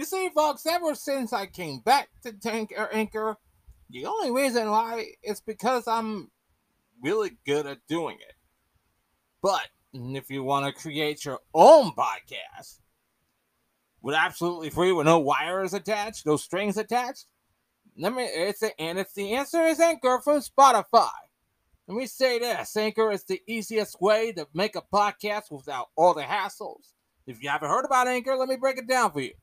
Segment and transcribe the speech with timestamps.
[0.00, 3.36] You see, folks, ever since I came back to Tank or Anchor,
[3.90, 6.30] the only reason why is because I'm
[7.02, 8.34] really good at doing it.
[9.42, 12.78] But if you want to create your own podcast
[14.00, 17.26] with absolutely free, with no wires attached, no strings attached,
[17.98, 18.22] let me.
[18.22, 21.10] It's a, and it's the answer is Anchor from Spotify.
[21.88, 26.14] Let me say this: Anchor is the easiest way to make a podcast without all
[26.14, 26.94] the hassles.
[27.26, 29.34] If you haven't heard about Anchor, let me break it down for you.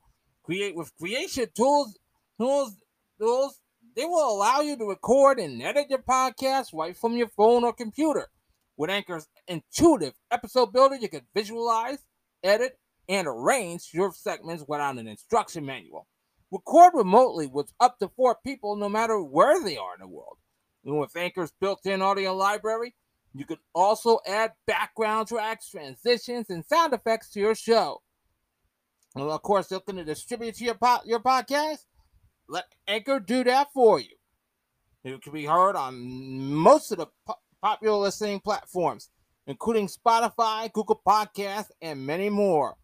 [0.48, 1.99] Create with creation tools,
[2.40, 2.72] tools,
[3.20, 3.59] tools.
[3.98, 7.73] They will allow you to record and edit your podcast right from your phone or
[7.73, 8.30] computer.
[8.77, 11.98] With Anchor's intuitive episode builder, you can visualize,
[12.45, 16.08] edit, and arrange your segments without an instruction manual.
[16.50, 20.38] Record remotely with up to four people, no matter where they are in the world.
[20.86, 22.95] And with Anchor's built-in audio library,
[23.34, 28.02] you can also add background tracks, transitions, and sound effects to your show.
[29.20, 31.85] And of course, looking to distribute to your po- your podcast,
[32.48, 34.16] let Anchor do that for you.
[35.03, 39.09] It can be heard on most of the po- popular listening platforms,
[39.47, 42.75] including Spotify, Google Podcasts, and many more.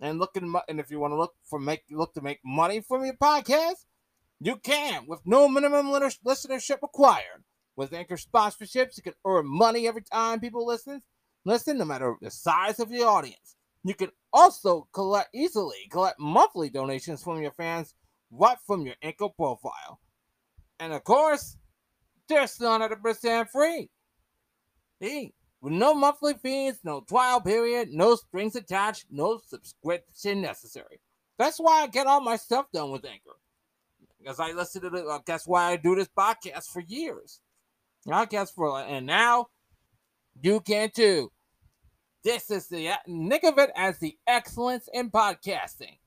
[0.00, 3.04] And looking, and if you want to look for make look to make money from
[3.04, 3.84] your podcast,
[4.40, 7.44] you can with no minimum listenership required.
[7.76, 11.02] With Anchor sponsorships, you can earn money every time people listen.
[11.44, 13.54] Listen, no matter the size of the audience.
[13.86, 17.94] You can also collect easily collect monthly donations from your fans
[18.32, 20.00] right from your Anchor profile.
[20.80, 21.56] And of course,
[22.28, 23.88] they're still 100% free.
[25.00, 31.00] See, with no monthly fees, no trial period, no strings attached, no subscription necessary.
[31.38, 33.38] That's why I get all my stuff done with Anchor.
[34.18, 37.40] Because I listen to the, that's why I do this podcast for years.
[38.04, 39.46] Podcast for, and now
[40.42, 41.30] you can too.
[42.26, 45.98] This is the, nick of it as the excellence in podcasting.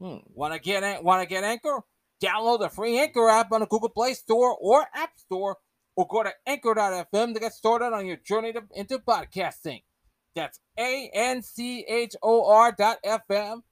[0.00, 0.16] Hmm.
[0.34, 1.82] Want to get, want to get Anchor?
[2.20, 5.58] Download the free Anchor app on the Google Play Store or App Store
[5.94, 9.82] or go to anchor.fm to get started on your journey to, into podcasting.
[10.34, 13.62] That's A N C H O R dot FM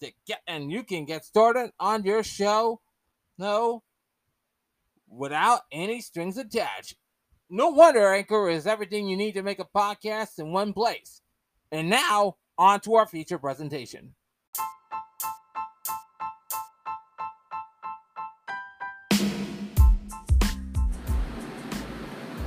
[0.00, 2.82] to get, and you can get started on your show.
[3.36, 3.82] No,
[5.08, 6.94] without any strings attached.
[7.48, 11.22] No wonder Anchor is everything you need to make a podcast in one place.
[11.70, 14.16] And now, on to our feature presentation.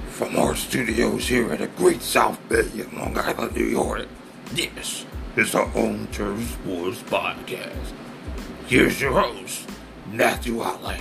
[0.09, 4.05] From our studios here at the Great South Bay in Long Island, New York,
[4.51, 5.05] this
[5.37, 7.93] is the Home Turf Sports Podcast.
[8.67, 9.69] Here's your host,
[10.11, 10.97] Matthew Holly.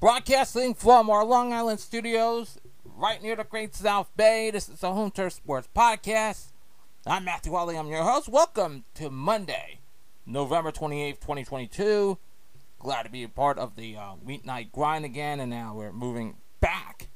[0.00, 4.48] Broadcasting from our Long Island studios, right near the Great South Bay.
[4.48, 6.52] This is the Home Turf Sports Podcast.
[7.04, 7.76] I'm Matthew Holly.
[7.76, 8.28] I'm your host.
[8.28, 9.80] Welcome to Monday,
[10.24, 12.16] November 28th, 2022.
[12.78, 16.36] Glad to be a part of the uh, weeknight grind again, and now we're moving
[16.60, 17.08] back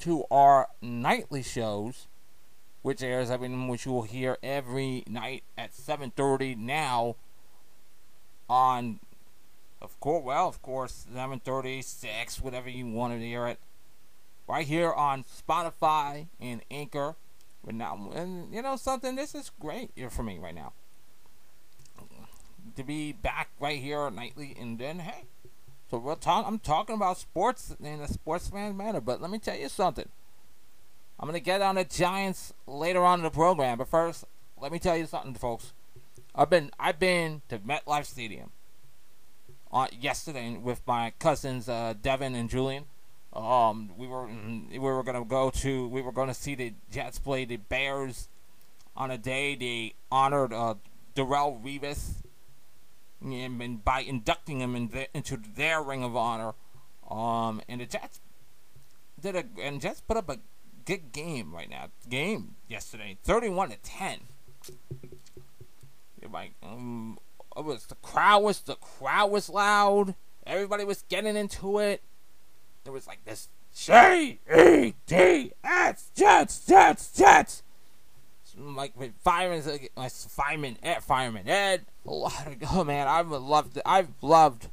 [0.00, 2.08] to our nightly shows,
[2.82, 7.14] which airs every which you will hear every night at 7:30 now
[8.50, 8.98] on
[9.80, 13.58] of course well of course 7:36 whatever you want to hear it
[14.46, 17.16] right here on Spotify and Anchor
[17.64, 20.72] but now and you know something this is great here for me right now
[22.78, 25.24] to be back right here nightly, and then hey,
[25.90, 26.46] so we're talking.
[26.46, 30.08] I'm talking about sports in a sports fan manner, but let me tell you something.
[31.18, 34.24] I'm gonna get on the Giants later on in the program, but first,
[34.60, 35.72] let me tell you something, folks.
[36.34, 38.52] I've been I've been to MetLife Stadium
[39.98, 42.84] yesterday with my cousins uh, Devin and Julian.
[43.32, 47.44] Um, we were we were gonna go to we were gonna see the Jets play
[47.44, 48.28] the Bears
[48.96, 50.74] on a day they honored uh,
[51.14, 52.22] Darrelle Revis
[53.22, 56.54] and by inducting him in the, into their Ring of Honor.
[57.10, 58.20] Um, and the Jets
[59.20, 60.38] did a and Jets put up a
[60.84, 61.88] good game right now.
[62.08, 64.20] Game yesterday, thirty-one to ten.
[66.30, 67.18] Like, um,
[67.58, 70.14] it was the crowd was the crowd was loud.
[70.46, 72.02] Everybody was getting into it.
[72.84, 77.62] There was like this J E D S Jets Jets Jets
[78.58, 79.62] like with firemen,
[79.96, 81.86] like fireman Ed, fireman Ed.
[82.06, 84.68] A lot of oh man, I've loved I've loved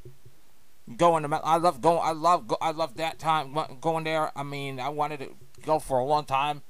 [0.96, 4.30] going to I love going I love I love that time going there.
[4.36, 5.28] I mean, I wanted to
[5.64, 6.62] go for a long time.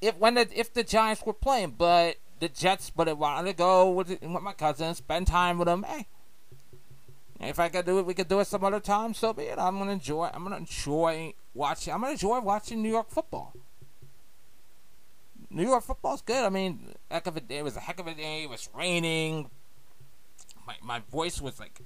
[0.00, 3.56] If when the, if the Giants were playing, but the Jets, but I wanted to
[3.56, 5.84] go with with my cousins, spend time with them.
[5.84, 6.06] Hey,
[7.40, 9.14] If I could do it, we could do it some other time.
[9.14, 9.58] So be it.
[9.58, 10.30] I'm gonna enjoy.
[10.32, 11.92] I'm gonna enjoy watching.
[11.92, 13.54] I'm gonna enjoy watching New York football.
[15.50, 16.44] New York football's good.
[16.44, 17.58] I mean, heck of a day.
[17.58, 18.42] It was a heck of a day.
[18.44, 19.50] It was raining.
[20.66, 21.80] My my voice was like,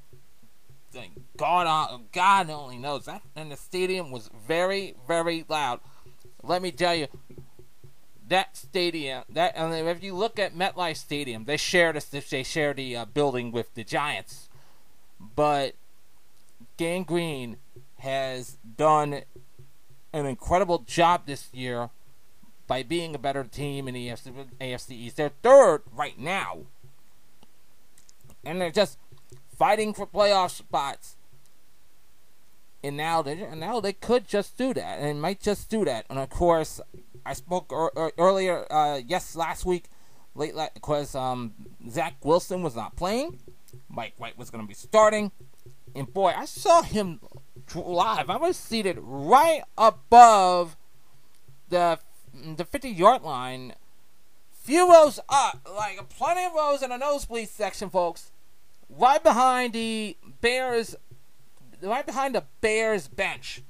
[1.36, 3.22] God, uh, God only knows that.
[3.36, 5.80] And the stadium was very, very loud.
[6.42, 7.06] Let me tell you,
[8.32, 9.24] that stadium.
[9.28, 12.06] That and if you look at MetLife Stadium, they share this.
[12.06, 14.48] They share the uh, building with the Giants,
[15.20, 15.74] but
[16.76, 17.58] Gang Green
[17.98, 19.20] has done
[20.12, 21.90] an incredible job this year
[22.66, 25.16] by being a better team in the AFC, AFC East.
[25.16, 26.60] They're third right now.
[28.44, 28.98] And they're just
[29.56, 31.16] fighting for playoff spots.
[32.82, 36.04] And now they and now they could just do that, and might just do that.
[36.10, 36.80] And of course,
[37.24, 39.84] I spoke er, er, earlier, uh, yes, last week,
[40.34, 41.52] late because um,
[41.88, 43.38] Zach Wilson was not playing.
[43.88, 45.30] Mike White was going to be starting,
[45.94, 47.20] and boy, I saw him
[47.74, 48.30] live.
[48.30, 50.76] I was seated right above
[51.68, 51.98] the
[52.34, 53.74] the 50 yard line,
[54.52, 58.30] few rows up, like plenty of rows in the nosebleed section, folks.
[58.88, 60.96] Right behind the Bears,
[61.82, 63.62] right behind the Bears bench.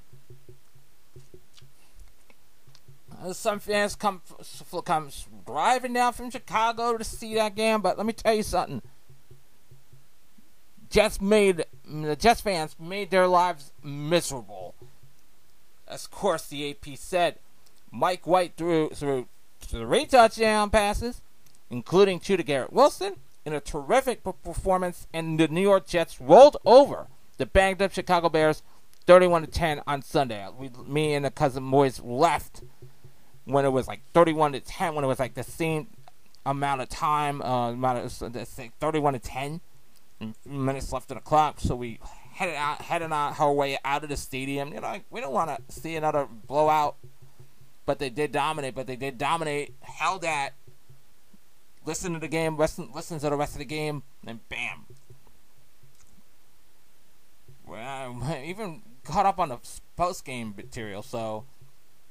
[3.10, 4.22] Uh, some fans come
[4.84, 5.10] come
[5.46, 8.82] driving down from Chicago to see that game, but let me tell you something.
[10.90, 14.74] Jets made the Jets fans made their lives miserable.
[15.88, 17.38] As of course the AP said,
[17.90, 19.28] Mike White threw through
[19.60, 21.20] three touchdown passes,
[21.70, 26.56] including two to Garrett Wilson, in a terrific performance, and the New York Jets rolled
[26.64, 27.06] over
[27.38, 28.62] the banged up Chicago Bears
[29.06, 30.46] 31 to 10 on Sunday.
[30.56, 32.62] We, me and the cousin boys left
[33.44, 35.88] when it was like 31 to 10, when it was like the same
[36.46, 38.44] amount of time, uh, amount of, uh,
[38.80, 39.60] 31 to 10
[40.46, 41.60] minutes left in the clock.
[41.60, 41.98] So we
[42.32, 44.72] headed out, heading out our way out of the stadium.
[44.72, 46.96] You know, we don't want to see another blowout
[47.86, 48.74] but they did dominate.
[48.74, 50.50] But they did dominate, held that.
[51.84, 54.86] listen to the game, listen, listen to the rest of the game, and bam.
[57.66, 59.58] Well, even caught up on the
[59.96, 61.44] post game material, so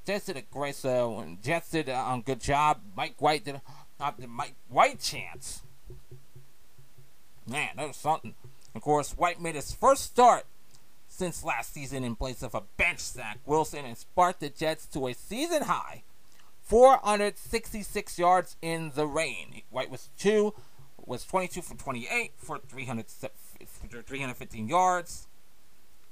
[0.06, 0.74] Jets did a great.
[0.74, 2.80] So Jets did a um, good job.
[2.96, 3.60] Mike White did
[4.00, 5.62] not the Mike White chance.
[7.46, 8.34] Man, that was something.
[8.74, 10.44] Of course, White made his first start
[11.08, 15.08] since last season in place of a bench Zach Wilson and sparked the Jets to
[15.08, 16.04] a season high
[16.62, 19.62] 466 yards in the rain.
[19.70, 20.54] White was two,
[20.96, 25.28] was 22 for 28 for 300, 315 yards,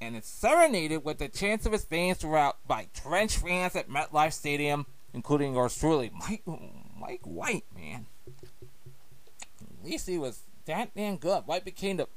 [0.00, 4.32] and it's serenaded with the chance of his fans throughout by trench fans at MetLife
[4.32, 6.42] Stadium, including yours truly, Mike,
[6.98, 8.06] Mike White, man.
[9.60, 11.46] At least he was that damn good.
[11.46, 12.08] White became the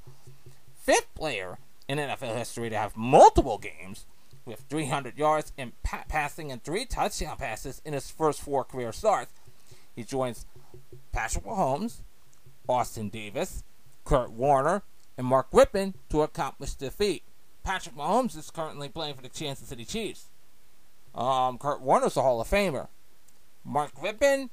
[0.75, 1.57] fifth player
[1.87, 4.05] in NFL history to have multiple games
[4.45, 8.91] with 300 yards in pa- passing and three touchdown passes in his first four career
[8.91, 9.31] starts.
[9.95, 10.45] He joins
[11.11, 12.01] Patrick Mahomes,
[12.67, 13.63] Austin Davis,
[14.03, 14.83] Kurt Warner,
[15.17, 17.23] and Mark Rypien to accomplish the feat.
[17.63, 20.27] Patrick Mahomes is currently playing for the Kansas City Chiefs.
[21.15, 22.87] Um, Kurt Warner's a Hall of Famer.
[23.63, 24.49] Mark Rypien,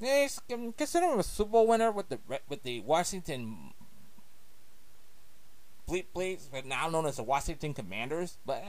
[0.00, 2.18] he's considered a Super Bowl winner with the
[2.48, 3.72] with the Washington
[5.88, 8.38] bleep bleeps, but now known as the Washington Commanders.
[8.46, 8.64] But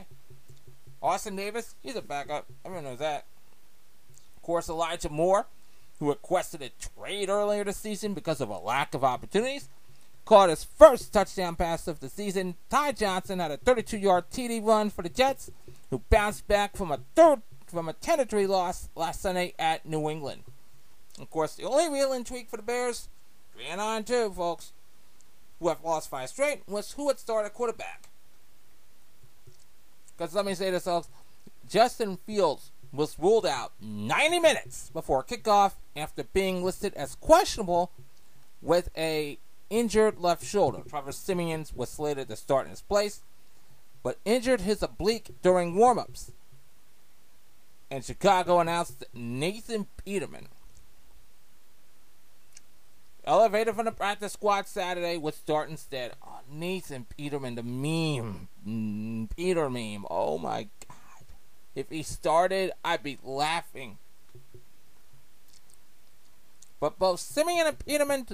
[1.01, 2.47] Austin Davis, he's a backup.
[2.65, 3.25] Everyone knows that.
[4.35, 5.47] Of course, Elijah Moore,
[5.99, 9.69] who requested a trade earlier this season because of a lack of opportunities,
[10.25, 12.55] caught his first touchdown pass of the season.
[12.69, 15.51] Ty Johnson had a 32-yard TD run for the Jets,
[15.89, 20.43] who bounced back from a third from a 10-3 loss last Sunday at New England.
[21.19, 23.09] Of course, the only real intrigue for the Bears,
[23.55, 24.73] 3 and 9 2, folks
[25.59, 28.09] who have lost five straight, was who would start at quarterback.
[30.15, 31.09] Because let me say this, folks.
[31.67, 37.91] Justin Fields was ruled out 90 minutes before kickoff after being listed as questionable
[38.61, 39.39] with a
[39.73, 40.83] injured left shoulder.
[40.87, 43.21] Trevor Siemian was slated to start in his place,
[44.03, 46.31] but injured his oblique during warmups.
[47.89, 50.47] And Chicago announced Nathan Peterman
[53.25, 56.11] Elevated from the practice squad Saturday would start instead.
[56.21, 58.49] Oh, Nathan Peterman, the meme.
[58.67, 60.05] Mm, Peter meme.
[60.09, 60.97] Oh my god.
[61.73, 63.97] If he started, I'd be laughing.
[66.83, 68.27] But both Siemian and Peterman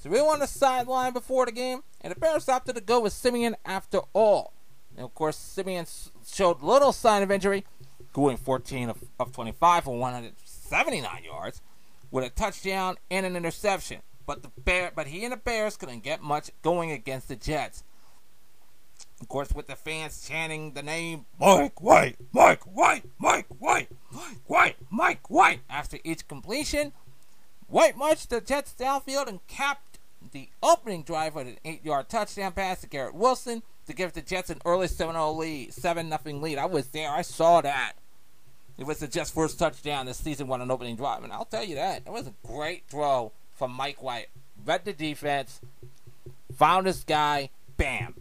[0.00, 3.54] threw on the sideline before the game, and the Bears opted to go with Siemian
[3.66, 4.54] after all.
[4.96, 5.84] And of course, Siemian
[6.26, 7.66] showed little sign of injury,
[8.14, 11.60] going 14 of, of 25 for 179 yards,
[12.10, 16.02] with a touchdown and an interception but the Bear, but he and the Bears couldn't
[16.02, 17.84] get much going against the Jets.
[19.20, 24.38] Of course, with the fans chanting the name Mike White, Mike White, Mike White, Mike
[24.46, 26.92] White, Mike White after each completion.
[27.72, 29.98] White marched the Jets downfield and capped
[30.32, 34.50] the opening drive with an eight-yard touchdown pass to Garrett Wilson to give the Jets
[34.50, 36.58] an early 7-0 lead, 7 0 lead.
[36.58, 37.10] I was there.
[37.10, 37.94] I saw that.
[38.76, 41.64] It was the Jets' first touchdown this season on an opening drive, and I'll tell
[41.64, 44.26] you that it was a great throw from Mike White.
[44.66, 45.58] Read the defense,
[46.54, 47.48] found this guy,
[47.78, 48.16] bam.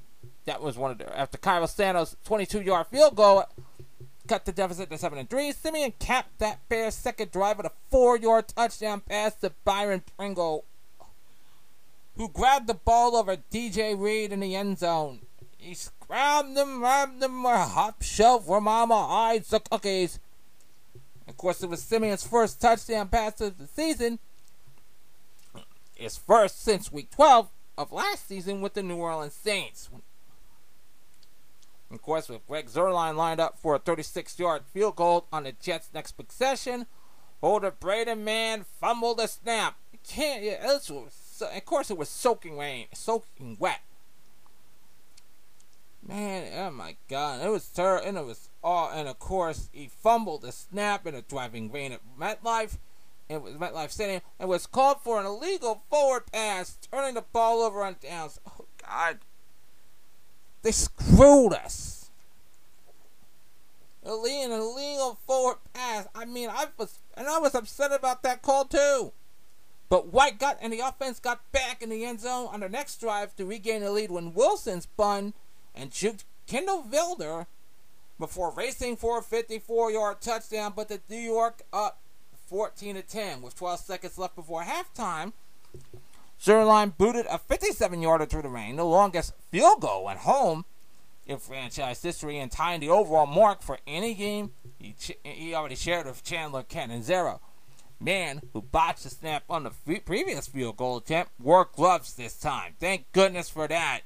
[0.45, 3.43] That was one of the after Cairo Santos' 22-yard field goal
[4.31, 5.51] cut the deficit to seven and three.
[5.51, 10.63] Siemian capped that Bears' second drive with a four-yard touchdown pass to Byron Pringle,
[12.15, 15.19] who grabbed the ball over DJ Reed in the end zone.
[15.57, 20.17] He grabbed them, grabbed them, a hop shelf where Mama hides the cookies.
[21.27, 24.17] Of course, it was Siemian's first touchdown pass of the season.
[25.93, 29.89] His first since week 12 of last season with the New Orleans Saints.
[31.91, 35.51] Of course, with Greg Zuerlein lined up for a 36 yard field goal on the
[35.51, 36.85] Jets' next possession,
[37.41, 39.75] holder Braden Mann fumbled the snap.
[40.07, 43.81] Can't, yeah, was, of course, it was soaking rain, soaking wet.
[46.03, 49.87] Man, oh my God, it was terrible, and it was all, and of course, he
[49.87, 52.77] fumbled the snap in a driving rain at MetLife.
[53.29, 54.21] It was MetLife Stadium.
[54.39, 58.39] and was called for an illegal forward pass, turning the ball over on downs.
[58.47, 59.19] Oh God,
[60.61, 62.11] they screwed us.
[64.03, 64.11] An
[64.51, 66.07] illegal forward pass.
[66.15, 69.13] I mean, I was, and I was upset about that call too.
[69.89, 72.99] But White got and the offense got back in the end zone on the next
[72.99, 75.33] drive to regain the lead when Wilson spun
[75.75, 77.45] and juked Kindle Vildor
[78.17, 80.73] before racing for a 54-yard touchdown.
[80.75, 81.99] But the New York up
[82.47, 85.33] 14 to 10 with 12 seconds left before halftime.
[86.41, 90.65] Zuerlein booted a 57-yarder through the rain, the longest field goal at home
[91.27, 95.75] in franchise history, and tying the overall mark for any game he, ch- he already
[95.75, 97.39] shared with Chandler Catanzaro.
[97.99, 102.35] Man, who botched the snap on the f- previous field goal attempt, wore gloves this
[102.39, 102.73] time.
[102.79, 104.01] Thank goodness for that.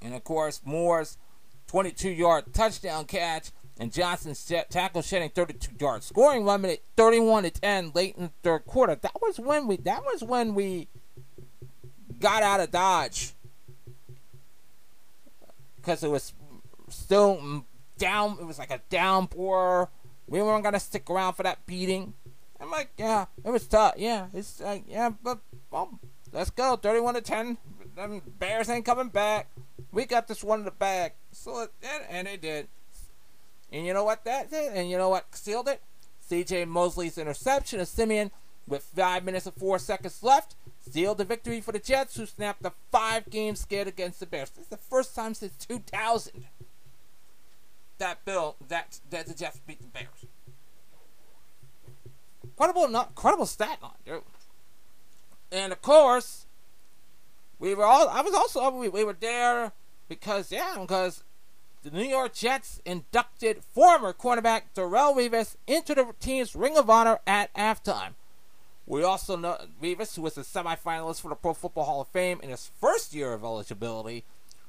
[0.00, 1.18] And of course, Moore's
[1.66, 7.50] 22 yard touchdown catch and Johnson's tackle shedding 32 yards, scoring one minute 31 to
[7.50, 8.94] 10 late in the third quarter.
[8.94, 10.88] That was when we that was when we
[12.20, 13.32] got out of Dodge
[15.76, 16.32] because it was
[16.88, 17.64] still
[17.98, 18.38] down.
[18.40, 19.90] It was like a downpour.
[20.26, 22.14] We weren't gonna stick around for that beating.
[22.60, 23.94] I'm like, yeah, it was tough.
[23.98, 25.40] Yeah, it's like, yeah, but
[25.70, 25.98] well,
[26.32, 26.76] let's go.
[26.76, 27.58] 31 to 10.
[27.94, 29.48] Them Bears ain't coming back.
[29.92, 31.12] We got this one in the bag.
[31.32, 32.68] So and, and they did.
[33.74, 34.72] And you know what that did?
[34.72, 35.82] And you know what sealed it?
[36.20, 36.64] C.J.
[36.66, 38.30] Mosley's interception of Siemian
[38.68, 40.54] with five minutes and four seconds left
[40.88, 44.50] sealed the victory for the Jets, who snapped a five-game skid against the Bears.
[44.50, 46.44] This is the first time since 2000
[47.98, 50.24] that Bill that that the Jets beat the Bears.
[52.44, 54.22] Incredible, not incredible stat line, dude.
[55.50, 56.46] And of course,
[57.58, 58.08] we were all.
[58.08, 59.72] I was also we, we were there
[60.08, 61.24] because yeah, because
[61.84, 67.18] the New York Jets inducted former cornerback Darrelle Revis into the team's Ring of Honor
[67.26, 68.14] at halftime.
[68.86, 72.40] We also know Revis, who was a semifinalist for the Pro Football Hall of Fame
[72.42, 74.24] in his first year of eligibility,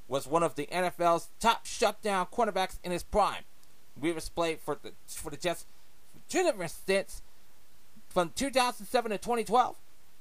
[0.09, 3.43] was one of the NFL's top shutdown cornerbacks in his prime.
[3.99, 5.65] Revis played for the for the Jets
[6.11, 7.21] for two different stints
[8.09, 9.75] from 2007 to 2012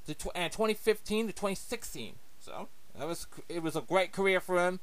[0.06, 2.14] to and 2015 to 2016.
[2.38, 4.78] So that was it was a great career for him.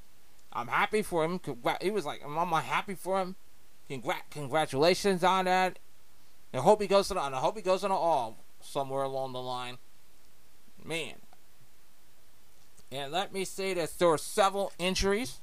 [0.53, 1.39] I'm happy for him.
[1.81, 3.35] He was like, I'm happy for him.
[3.89, 5.79] Congrat- congratulations on that.
[6.53, 9.41] I hope he goes to the, I hope he goes on all somewhere along the
[9.41, 9.77] line.
[10.83, 11.15] Man.
[12.91, 15.39] And let me say this: there were several injuries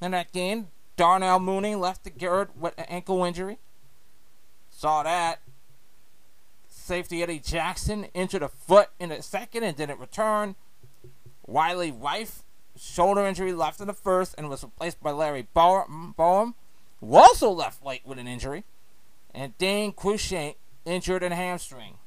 [0.00, 0.68] in that game.
[0.96, 3.58] Darnell Mooney left the guard with an ankle injury.
[4.70, 5.40] Saw that.
[6.68, 10.56] Safety Eddie Jackson injured a foot in the second and didn't return.
[11.46, 12.42] Riley Reiff
[12.76, 16.54] shoulder injury left in the first and was replaced by Larry Borom,
[17.00, 18.64] who also left late with an injury,
[19.34, 21.98] and Dane Cruikshank injured in hamstring.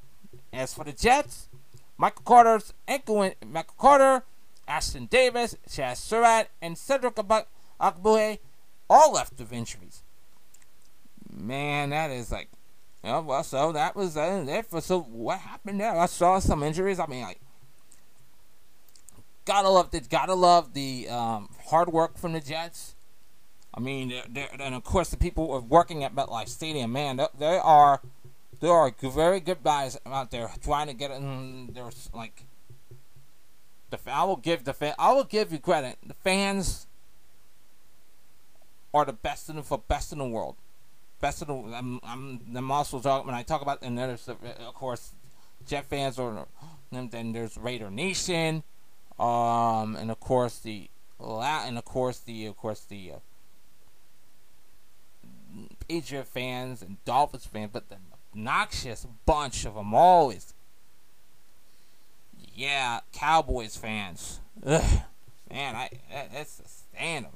[0.53, 1.49] As for the Jets,
[1.97, 4.23] Michael Carter's ankle, Michael Carter,
[4.67, 8.39] Ashtyn Davis, Chazz Surratt, and Cedric Ogbuehi
[8.89, 10.03] all left with injuries.
[11.29, 12.49] Man, that is like,
[13.03, 14.65] well, so that was uh, it.
[14.65, 15.97] For, so what happened there?
[15.97, 16.99] I saw some injuries.
[16.99, 17.39] I mean, like,
[19.47, 22.95] gotta love gotta love the um, hard work from the Jets.
[23.73, 27.57] I mean, they're, they're, and of course the people working at MetLife Stadium, man, they
[27.57, 28.01] are
[28.59, 31.71] there are very good guys out there trying to get in.
[31.73, 32.43] There's like
[33.89, 35.97] the I will give the fan I will give you credit.
[36.05, 36.87] The fans
[38.93, 40.55] are the best in the for best in the world.
[41.21, 42.39] Best in the I'm I'm,
[43.01, 45.13] talking when I talk about and there's of course
[45.65, 46.47] Jet fans or
[46.91, 48.63] and then there's Raider Nation,
[49.19, 53.19] um, and of course the and of course the of course the uh,
[55.87, 57.97] Patriot fans and Dolphins fans, but the
[58.33, 60.53] obnoxious bunch of them always
[62.57, 64.39] yeah, Cowboys fans.
[64.65, 65.01] Ugh,
[65.49, 65.89] man, I
[66.33, 67.33] that's stand them.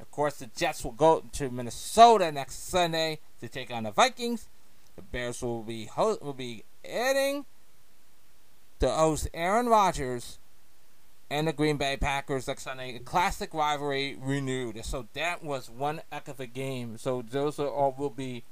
[0.00, 4.48] Of course, the Jets will go to Minnesota next Sunday to take on the Vikings.
[4.96, 7.46] The Bears will be ho- will be heading
[8.82, 10.40] to host Aaron Rodgers
[11.30, 12.96] and the Green Bay Packers next Sunday.
[12.96, 14.84] A classic rivalry renewed.
[14.84, 16.98] So that was one heck of a game.
[16.98, 18.42] So those are all will be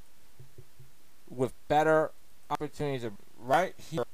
[1.28, 2.12] with better
[2.48, 3.10] opportunities
[3.40, 4.04] right here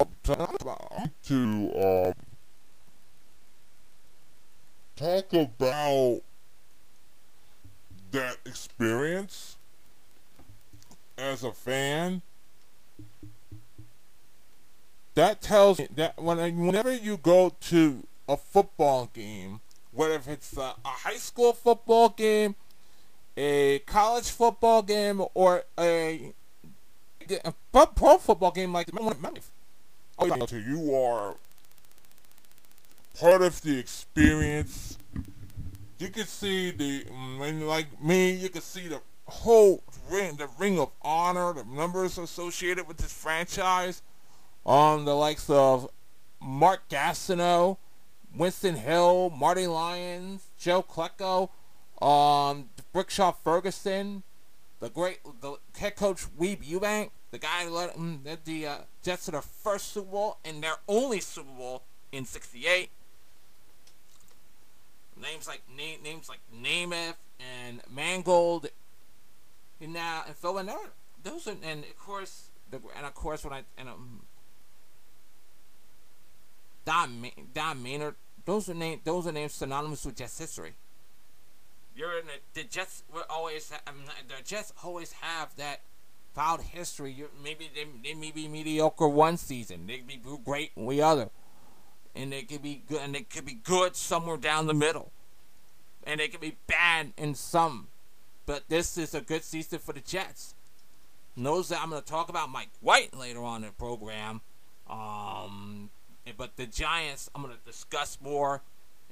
[1.24, 2.12] to uh,
[4.96, 6.22] talk about
[8.12, 9.58] that experience
[11.18, 12.22] as a fan.
[15.16, 20.74] That tells me that when, whenever you go to a football game, whether it's a,
[20.84, 22.54] a high school football game,
[23.34, 26.34] a college football game, or a
[27.44, 28.92] a pro football game like the
[30.66, 31.34] you are
[33.18, 34.98] part of the experience.
[35.98, 37.06] You can see the,
[37.38, 42.18] when like me, you can see the whole ring, the ring of honor, the numbers
[42.18, 44.02] associated with this franchise.
[44.66, 45.88] On um, the likes of
[46.42, 47.76] Mark Gastineau,
[48.34, 51.50] Winston Hill, Marty Lyons, Joe Klecko,
[52.04, 54.24] um, Brickshaw Ferguson,
[54.80, 58.76] the great the head coach Weeb Ewbank, the guy who led, mm, led the uh,
[59.04, 62.90] Jets to their first Super Bowl and their only Super Bowl in '68.
[65.22, 68.66] Names like na- names like Namath and Mangold,
[69.80, 70.70] and now and Phil and
[71.22, 74.22] those are and of course the and of course when I and um,
[76.86, 78.14] Don Don Maynard,
[78.46, 80.74] those are names those are names synonymous with Jets history.
[81.94, 85.80] You're in the, the Jets will always the Jets always have that
[86.32, 87.10] proud history.
[87.10, 89.86] You're, maybe they, they may be mediocre one season.
[89.86, 91.30] They could be great the other,
[92.14, 93.00] and they could be good.
[93.00, 95.10] And they could be good somewhere down the middle,
[96.04, 97.88] and they could be bad in some.
[98.46, 100.54] But this is a good season for the Jets.
[101.34, 104.40] Knows that I'm going to talk about Mike White later on in the program.
[104.88, 105.90] Um,
[106.36, 108.62] but the Giants, I'm going to discuss more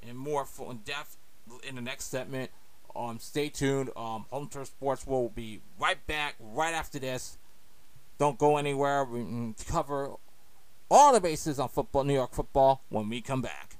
[0.07, 1.17] and more in depth
[1.67, 2.51] in the next segment.
[2.95, 3.89] Um, stay tuned.
[3.95, 7.37] Um, Home Turf Sports will be right back right after this.
[8.17, 9.03] Don't go anywhere.
[9.03, 10.11] We cover
[10.89, 13.77] all the bases on football, New York football, when we come back.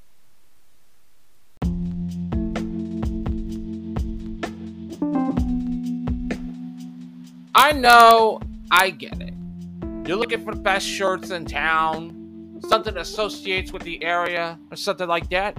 [7.58, 9.34] I know, I get it.
[10.06, 12.25] You're looking for the best shirts in town,
[12.70, 15.58] something associates with the area, or something like that.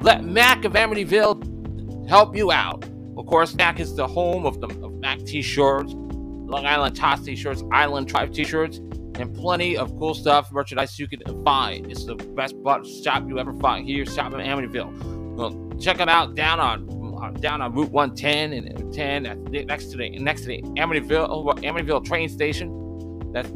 [0.00, 2.84] Let Mac of Amityville help you out.
[3.16, 7.62] Of course, Mac is the home of the of Mac T-shirts, Long Island Tots T-shirts,
[7.72, 11.90] Island Tribe T-shirts, and plenty of cool stuff, merchandise you can find.
[11.90, 12.54] It's the best
[13.02, 15.36] shop you ever find here, shop in Amityville.
[15.36, 19.96] Well, check them out down on uh, down on Route 110 and 10 next to
[19.96, 23.32] the next to the Amityville Amityville train station.
[23.32, 23.48] That's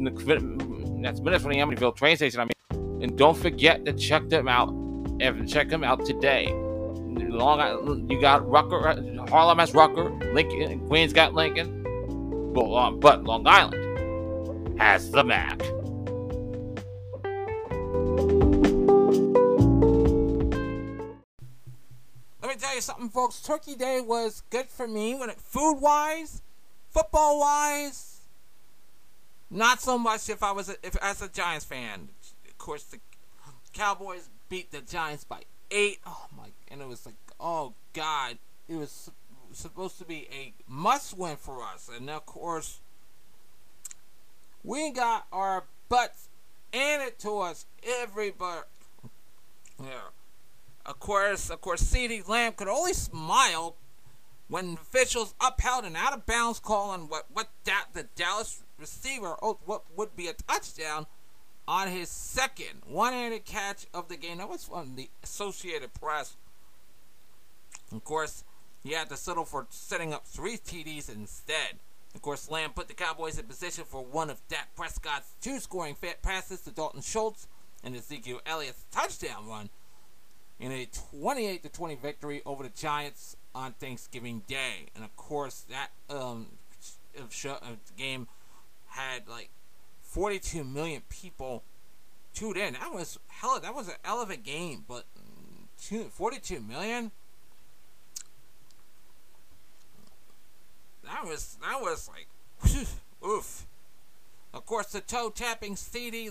[1.03, 2.41] that's minutes from the Amityville train station.
[2.41, 6.53] I mean, and don't forget to check them out and check them out today.
[7.29, 11.83] Long Island, you got Rucker, Harlem has Rucker, Lincoln, Queens got Lincoln,
[12.53, 15.59] but, but Long Island has the Mac.
[22.41, 23.41] Let me tell you something, folks.
[23.41, 26.41] Turkey Day was good for me when it food wise,
[26.89, 28.18] football wise.
[29.49, 32.09] Not so much if I was a, if as a Giants fan.
[32.47, 32.99] Of course, the
[33.73, 35.99] Cowboys beat the Giants by eight.
[36.05, 36.49] Oh my!
[36.67, 39.09] And it was like, oh god, it was
[39.51, 42.79] supposed to be a must-win for us, and of course,
[44.63, 46.29] we got our butts
[46.71, 47.65] it to us
[48.01, 48.67] every but
[49.81, 50.09] yeah.
[50.85, 53.75] Of course, of course, CeeDee Lamb could only smile
[54.47, 59.35] when officials upheld an out of bounds call on what what da- the Dallas receiver
[59.41, 61.05] oh, what would be a touchdown
[61.67, 64.39] on his second one-handed catch of the game.
[64.39, 66.35] That was from the Associated Press.
[67.91, 68.43] Of course,
[68.83, 71.77] he had to settle for setting up three TDs instead.
[72.15, 75.95] Of course, Lamb put the Cowboys in position for one of Dak Prescott's two scoring
[76.23, 77.47] passes to Dalton Schultz
[77.83, 79.69] and Ezekiel Elliott's touchdown run
[80.59, 80.87] in a
[81.19, 84.87] 28 20 victory over the Giants on Thanksgiving Day.
[84.95, 86.47] And of course, that um,
[87.17, 87.57] uh,
[87.95, 88.27] game
[88.89, 89.49] had like
[90.01, 91.63] 42 million people
[92.33, 92.73] tuned in.
[92.73, 93.59] That was hell.
[93.59, 97.11] That was an hell of a game, but mm, 42 million.
[101.03, 102.27] That was that was like
[103.25, 103.65] oof.
[104.53, 106.29] Of course, the toe tapping CD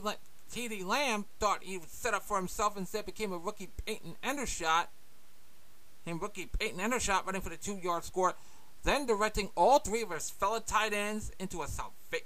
[0.50, 4.16] CeeDee Lamb thought he would set up for himself and instead became a rookie Peyton
[4.22, 4.86] Hendershot.
[6.04, 8.34] Him rookie Peyton Hendershot running for the two yard score,
[8.82, 11.68] then directing all three of his fellow tight ends into a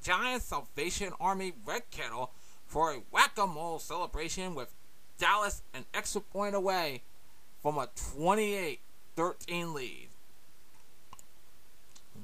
[0.02, 2.32] giant Salvation Army red kettle
[2.66, 4.74] for a whack a mole celebration with
[5.18, 7.02] Dallas an extra point away
[7.62, 8.80] from a 28
[9.14, 10.08] 13 lead.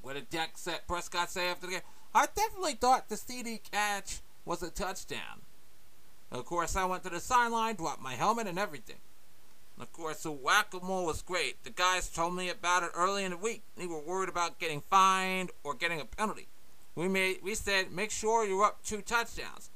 [0.03, 1.83] What did Dak Prescott say after the game?
[2.15, 5.43] I definitely thought the CeeDee catch was a touchdown.
[6.31, 8.97] Of course, I went to the sideline, dropped my helmet and everything.
[9.81, 11.63] Of course, the whack-a-mole was great.
[11.63, 13.63] The guys told me about it early in the week.
[13.77, 16.49] They were worried about getting fined or getting a penalty.
[16.99, 19.71] We made, we said, make sure you're up two touchdowns.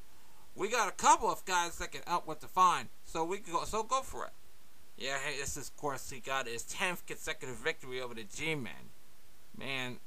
[0.56, 3.52] We got a couple of guys that can help with the fine, so we can
[3.52, 3.62] go.
[3.62, 4.32] So go for it.
[4.98, 8.90] Yeah, hey, this is of course he got his tenth consecutive victory over the G-men.
[9.56, 9.98] Man,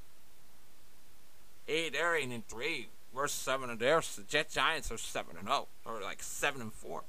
[1.69, 2.89] eight, they're eight and three.
[3.13, 4.01] We're seven and there.
[4.01, 7.03] The Jet Giants are seven and oh, or like seven and four.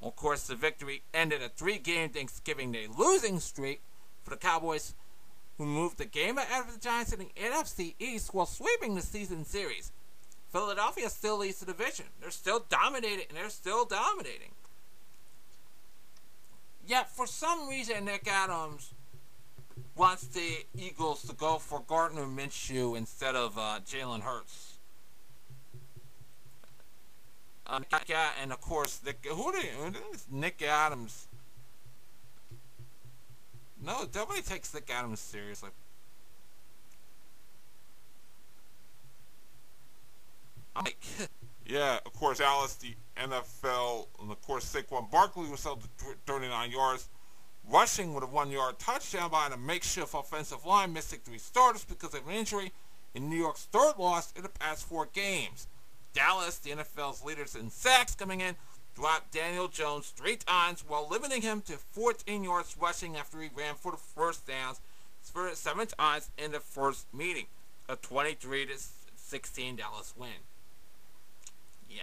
[0.00, 3.80] Of course, the victory ended a three-game Thanksgiving Day losing streak
[4.22, 4.94] for the Cowboys,
[5.60, 9.02] who moved the game ahead of the Giants in the NFC East while sweeping the
[9.02, 9.92] season series.
[10.50, 12.06] Philadelphia still leads the division.
[12.18, 14.52] They're still dominating, and they're still dominating.
[16.86, 18.94] Yet, for some reason, Nick Adams
[19.96, 24.78] wants the Eagles to go for Gardner Minshew instead of uh, Jalen Hurts.
[27.66, 27.80] Uh,
[28.42, 29.92] and of course, Nick, you,
[30.30, 31.26] Nick Adams?
[33.84, 35.70] No, nobody takes Nick Adams seriously.
[40.76, 40.98] I'm like,
[41.66, 45.88] yeah, of course, Alice, the NFL, and of course, Saquon Barkley was held to
[46.26, 47.08] 39 yards
[47.68, 52.26] rushing with a one-yard touchdown behind a makeshift offensive line, missing three starters because of
[52.26, 52.72] an injury
[53.14, 55.66] in New York's third loss in the past four games.
[56.12, 58.56] Dallas, the NFL's leaders in sacks coming in,
[59.00, 63.74] dropped Daniel Jones three times while limiting him to 14 yards rushing after he ran
[63.74, 64.78] for the first downs
[65.22, 67.46] for seven times in the first meeting.
[67.88, 68.72] A 23 to
[69.16, 70.28] 16 Dallas win.
[71.88, 72.02] Yeah,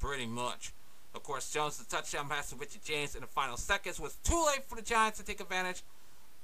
[0.00, 0.72] pretty much.
[1.14, 4.64] Of course, Jones' touchdown pass to Richard James in the final seconds was too late
[4.66, 5.82] for the Giants to take advantage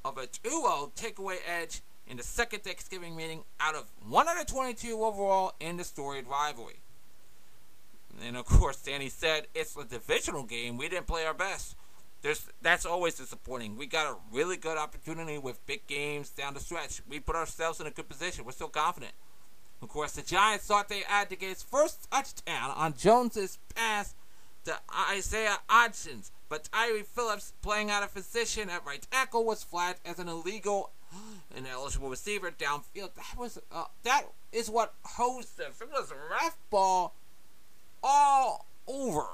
[0.04, 5.78] of a 2-0 takeaway edge in the second Thanksgiving meeting out of 122 overall in
[5.78, 6.81] the storied rivalry.
[8.24, 10.76] And of course, Danny said it's a divisional game.
[10.76, 11.76] We didn't play our best.
[12.22, 13.76] There's that's always disappointing.
[13.76, 17.02] We got a really good opportunity with big games down the stretch.
[17.08, 18.44] We put ourselves in a good position.
[18.44, 19.12] We're still confident.
[19.82, 24.14] Of course, the Giants thought they had to get its first touchdown on Jones's pass
[24.64, 24.78] to
[25.10, 30.20] Isaiah Hodgins, but Tyre Phillips, playing out of position at right tackle, was flagged as
[30.20, 30.92] an illegal
[31.56, 33.14] and eligible receiver downfield.
[33.16, 35.80] That was uh, that is what hosed this.
[35.80, 37.16] It was a ref ball
[38.02, 39.26] all over.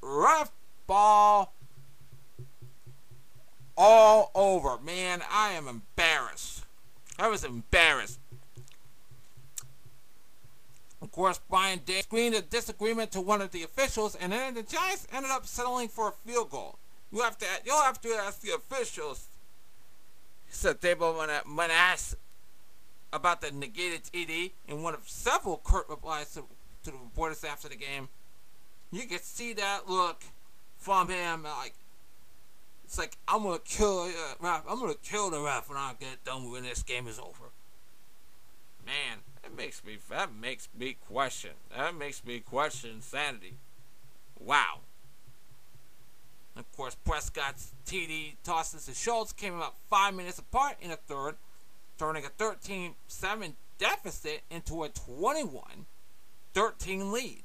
[0.00, 0.52] Rough
[0.86, 1.54] ball
[3.76, 4.78] all over.
[4.82, 6.64] Man, I am embarrassed.
[7.18, 8.18] I was embarrassed.
[11.00, 14.62] Of course, Brian Daboll screened a disagreement to one of the officials, and then the
[14.62, 16.78] Giants ended up settling for a field goal.
[17.12, 19.28] You have to, you'll have to ask the officials.
[20.48, 21.28] Said Daboll
[21.70, 22.16] asked
[23.12, 26.44] about the negated TD in one of several curt replies to,
[26.84, 28.08] to the reporters after the game.
[28.92, 30.22] You could see that look
[30.78, 31.74] from him, like
[32.84, 34.62] it's like I'm gonna kill uh, ref.
[34.68, 37.50] I'm gonna kill the ref when I get done when this game is over.
[38.84, 41.52] Man, that makes me that makes me question.
[41.76, 43.54] That makes me question sanity.
[44.38, 44.80] Wow.
[46.56, 51.34] Of course, Prescott's TD tosses to Schultz came about five minutes apart in the third,
[51.98, 54.88] turning a 13-7 deficit into a
[56.54, 57.42] 21-13 lead.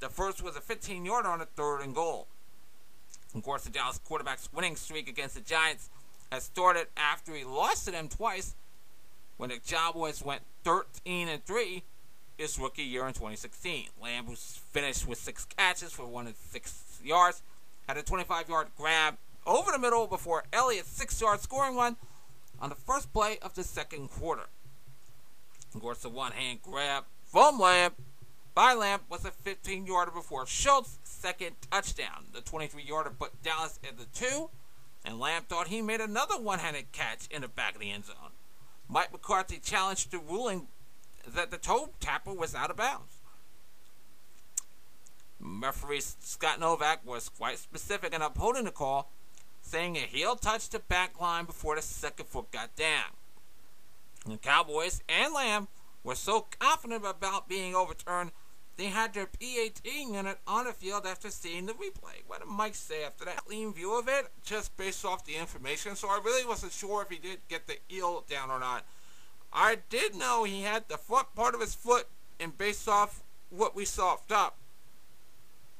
[0.00, 2.26] The first was a 15-yarder on a third and goal.
[3.34, 5.88] Of course, the Dallas quarterback's winning streak against the Giants
[6.30, 8.54] has started after he lost to them twice
[9.36, 11.82] when the Cowboys went 13 and 3
[12.38, 13.86] his rookie year in 2016.
[14.02, 17.42] Lamb, who finished with six catches for one and six yards,
[17.86, 21.96] had a 25 yard grab over the middle before Elliott's six yard scoring run
[22.60, 24.44] on the first play of the second quarter.
[25.74, 27.92] Of course, the one hand grab from Lamb
[28.54, 32.26] by Lamb was a 15 yarder before Schultz's second touchdown.
[32.32, 34.50] The 23 yarder put Dallas at the two,
[35.04, 38.04] and Lamb thought he made another one handed catch in the back of the end
[38.04, 38.32] zone.
[38.88, 40.68] Mike McCarthy challenged the ruling
[41.26, 43.18] that the toe tapper was out of bounds.
[45.40, 49.10] Referee Scott Novack was quite specific in upholding the call,
[49.60, 53.16] saying a heel touched the back line before the second foot got down.
[54.26, 55.68] The Cowboys and Lamb
[56.04, 58.30] were so confident about being overturned,
[58.76, 62.22] they had their PAT unit on the field after seeing the replay.
[62.26, 63.44] What did Mike say after that?
[63.44, 65.94] Clean view of it, just based off the information.
[65.94, 68.84] So I really wasn't sure if he did get the heel down or not.
[69.52, 72.06] I did know he had the front part of his foot,
[72.40, 74.56] and based off what we saw up top,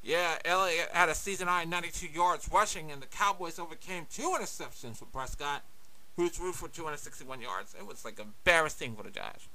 [0.03, 4.97] yeah, Elliott had a season high 92 yards rushing, and the Cowboys overcame two interceptions
[4.97, 5.63] for Prescott,
[6.17, 7.73] who threw for 261 yards.
[7.77, 9.47] It was like embarrassing for the Giants.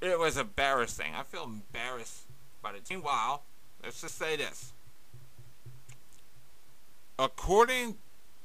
[0.00, 1.14] It was embarrassing.
[1.14, 2.22] I feel embarrassed
[2.62, 3.02] by the team.
[3.02, 3.40] Wow.
[3.82, 4.72] Let's just say this.
[7.18, 7.96] According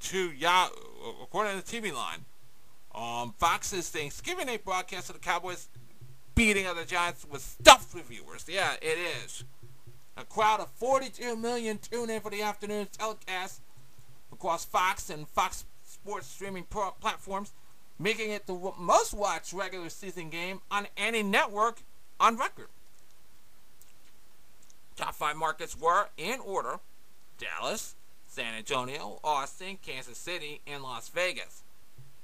[0.02, 0.74] to Yahoo,
[1.22, 2.26] according to the TV line,
[2.96, 5.70] um, Fox's Thanksgiving Day broadcast of the Cowboys
[6.36, 8.46] beating of the Giants was stuffed with viewers.
[8.48, 9.44] Yeah, it is.
[10.18, 13.62] A crowd of 42 million tune in for the afternoon telecast
[14.32, 17.54] across Fox and Fox Sports streaming platforms,
[18.00, 21.82] making it the most watched regular season game on any network
[22.20, 22.68] on record.
[24.96, 26.80] Top five markets were, in order,
[27.40, 27.96] Dallas,
[28.28, 31.64] San Antonio, Austin, Kansas City, and Las Vegas.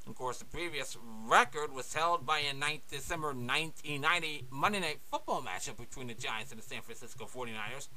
[0.07, 5.43] Of course, the previous record was held by a 9th December 1990 Monday Night Football
[5.43, 7.89] matchup between the Giants and the San Francisco 49ers,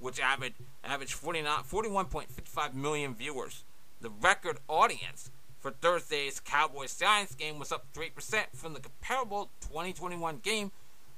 [0.00, 3.62] which averaged, averaged 41.55 million viewers.
[4.00, 5.30] The record audience
[5.64, 8.10] for Thursday's Cowboys Giants game was up 3%
[8.52, 10.70] from the comparable 2021 game,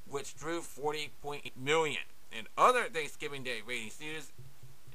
[0.08, 2.02] which drew 40.8 million.
[2.30, 4.30] In other Thanksgiving Day ratings news,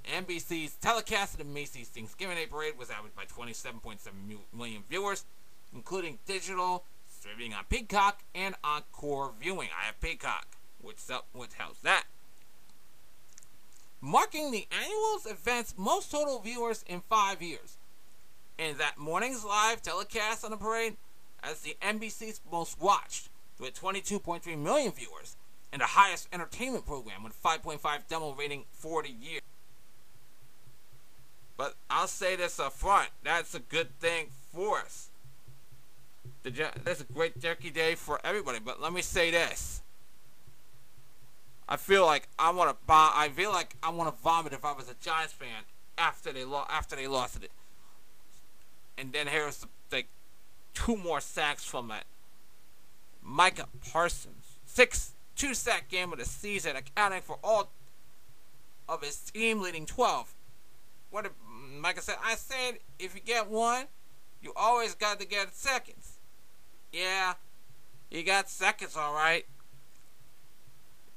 [0.10, 3.98] NBC's telecast of the Macy's Thanksgiving Day Parade was averaged by 27.7
[4.58, 5.26] million viewers,
[5.74, 9.68] including digital, streaming on Peacock, and Encore viewing.
[9.78, 10.48] I have Peacock,
[10.82, 12.06] which, up, which helps that.
[14.00, 17.76] Marking the annual event's most total viewers in five years.
[18.60, 20.98] And that morning's live telecast on the parade
[21.44, 25.36] as the NBC's most watched, with 22.3 million viewers,
[25.72, 29.40] and the highest entertainment program with 5.5 demo rating for the year.
[31.58, 33.10] But I'll say this up front.
[33.24, 35.10] That's a good thing for us.
[36.44, 38.60] That's a great turkey day for everybody.
[38.60, 39.82] But let me say this.
[41.70, 42.78] I feel like I want to.
[42.92, 45.64] I feel like I want to vomit if I was a Giants fan
[45.98, 46.44] after they.
[46.44, 47.52] After they lost it,
[48.98, 50.08] and then here's like
[50.74, 52.06] two more sacks from that
[53.22, 57.70] Micah Parsons, six two sack game of the season, accounting for all
[58.88, 60.34] of his team leading twelve.
[61.10, 61.30] What a
[61.82, 63.86] like I said, I said if you get one,
[64.42, 66.18] you always got to get seconds.
[66.92, 67.36] Yeah,
[68.10, 69.46] you got seconds, all right.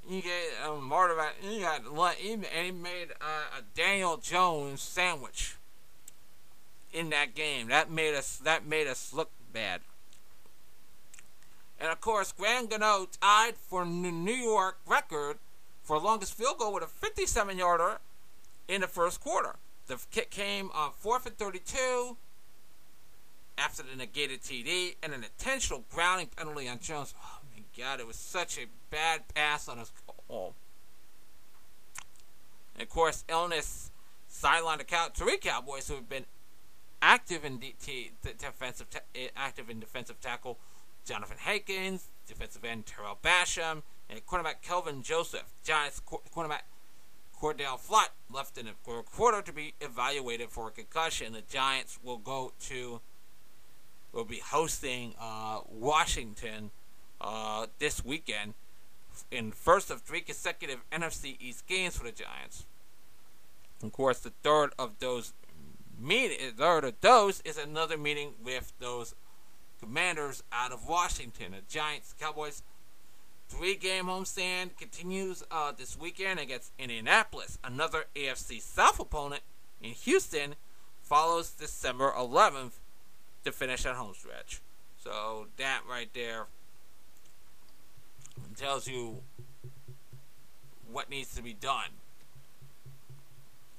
[0.08, 0.32] You get
[0.66, 5.56] um, more about you got and he made uh, a Daniel Jones sandwich
[7.04, 7.68] in that game.
[7.68, 9.80] That made us that made us look bad.
[11.78, 15.38] And of course, Graham Gano tied for New York record
[15.82, 17.98] for longest field goal with a 57 yarder
[18.68, 19.56] in the first quarter.
[19.86, 22.16] The kick came uh, on 4th and 32
[23.58, 27.12] after the negated TD and an intentional grounding penalty on Jones.
[27.22, 30.54] Oh my God, it was such a bad pass on his call.
[32.74, 33.90] And of course, illness
[34.32, 36.24] sidelined the cow- three Cowboys who have been
[37.04, 40.58] active in DT, defensive eh, active in defensive tackle.
[41.04, 45.52] Jonathan Hankins, defensive end Tarell Basham, and cornerback Kelvin Joseph.
[45.62, 46.00] Giants
[46.34, 46.62] cornerback
[47.38, 51.34] Cordale Flott left in a quarter to be evaluated for a concussion.
[51.34, 53.00] The Giants will go to
[54.12, 56.70] will be hosting uh, Washington
[57.20, 58.54] uh, this weekend
[59.30, 62.64] in first of three consecutive NFC East games for the Giants.
[63.82, 65.34] Of course, the third of those
[65.98, 69.14] meet third of those is another meeting with those
[69.80, 71.52] Commanders out of Washington.
[71.52, 72.62] The Giants, Cowboys
[73.48, 77.58] Three game homestand continues uh, this weekend against Indianapolis.
[77.62, 79.42] Another AFC South opponent
[79.82, 80.56] in Houston
[81.02, 82.72] follows December 11th
[83.44, 84.60] to finish that home stretch.
[84.96, 86.46] So that right there
[88.56, 89.18] tells you
[90.90, 91.90] what needs to be done.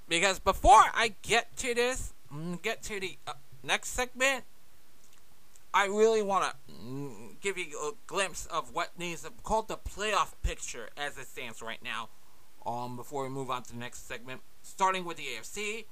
[0.08, 2.14] Because before I get to this,
[2.62, 4.44] get to the uh, next segment,
[5.74, 10.34] I really want to give you a glimpse of what needs to called the playoff
[10.44, 12.10] picture as it stands right now.
[12.66, 15.86] Um, before we move on to the next segment, starting with the AFC,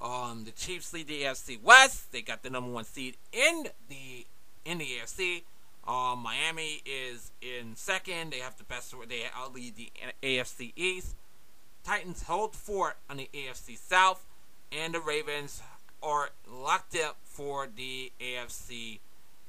[0.00, 2.12] um, the Chiefs lead the AFC West.
[2.12, 4.26] They got the number one seed in the
[4.64, 5.42] in the AFC.
[5.86, 8.32] Um, Miami is in second.
[8.32, 8.92] They have the best.
[9.08, 9.22] They
[9.54, 11.14] lead the AFC East.
[11.86, 14.26] Titans hold fort on the AFC South,
[14.72, 15.62] and the Ravens
[16.02, 18.98] are locked up for the AFC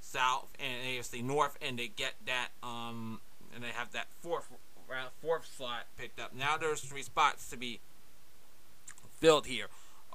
[0.02, 3.21] South and AFC North, and they get that um,
[3.56, 4.52] and they have that fourth
[4.88, 6.36] round fourth slot picked up.
[6.36, 7.80] Now there's three spots to be
[9.19, 9.65] filled here.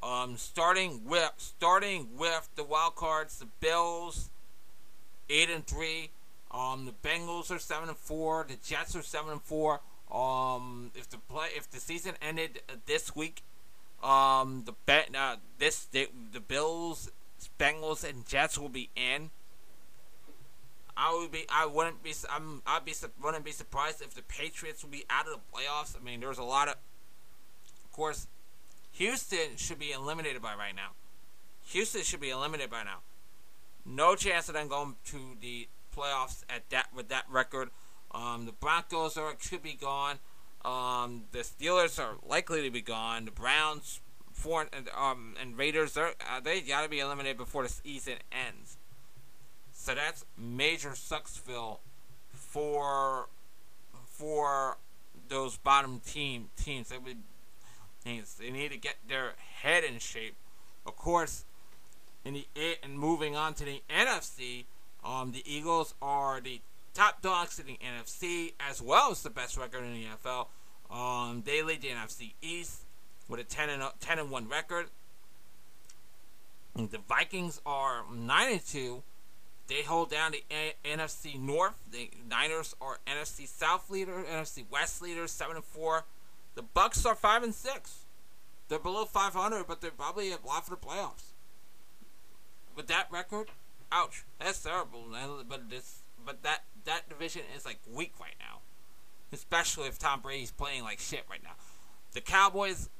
[0.00, 4.30] Um, starting with starting with the wild cards, the Bills,
[5.28, 6.10] eight and three.
[6.52, 8.46] Um, the Bengals are seven and four.
[8.48, 9.80] The Jets are seven and four.
[10.12, 13.42] Um, if the play if the season ended this week,
[14.02, 17.10] um, the bet uh, this the, the Bills,
[17.58, 19.30] Bengals, and Jets will be in.
[20.96, 24.82] I would be I wouldn't be I'm I'd be wouldn't be surprised if the Patriots
[24.84, 25.96] will be out of the playoffs.
[25.98, 26.74] I mean, there's a lot of,
[27.84, 28.26] of course,
[28.92, 30.90] Houston should be eliminated by right now.
[31.68, 32.98] Houston should be eliminated by now.
[33.86, 37.70] No chance of them going to the playoffs at that with that record.
[38.14, 40.18] Um, the Broncos are should be gone.
[40.64, 43.24] Um, the Steelers are likely to be gone.
[43.24, 44.00] The Browns,
[44.32, 48.14] four, and, um, and Raiders are uh, they got to be eliminated before the season
[48.30, 48.76] ends.
[49.72, 51.78] So that's major Sucksville
[52.32, 53.28] for
[54.06, 54.76] for
[55.28, 56.90] those bottom team teams.
[56.90, 57.22] They would
[58.04, 60.34] they need to get their head in shape.
[60.86, 61.44] Of course,
[62.24, 62.46] in the
[62.82, 64.64] and moving on to the NFC,
[65.04, 66.60] um, the Eagles are the
[66.94, 70.48] top dogs in the NFC as well as the best record in the NFL.
[70.90, 72.82] Um, they lead the NFC East
[73.28, 74.86] with a 10 and 10 and 1 record.
[76.76, 79.02] And the Vikings are 9 and 2.
[79.68, 81.74] They hold down the a- NFC North.
[81.90, 86.04] The Niners are NFC South leader, NFC West leader, 7 and 4.
[86.54, 87.98] The Bucs are 5 and 6.
[88.68, 91.32] They're below 500, but they're probably a lot for the playoffs.
[92.74, 93.48] With that record,
[93.90, 95.04] ouch, that's terrible.
[95.48, 98.60] But this, but that that division is like weak right now,
[99.32, 101.54] especially if Tom Brady's playing like shit right now.
[102.12, 102.90] The Cowboys,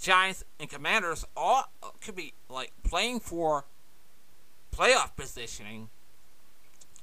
[0.00, 3.64] Giants, and Commanders all could be like playing for
[4.76, 5.88] playoff positioning,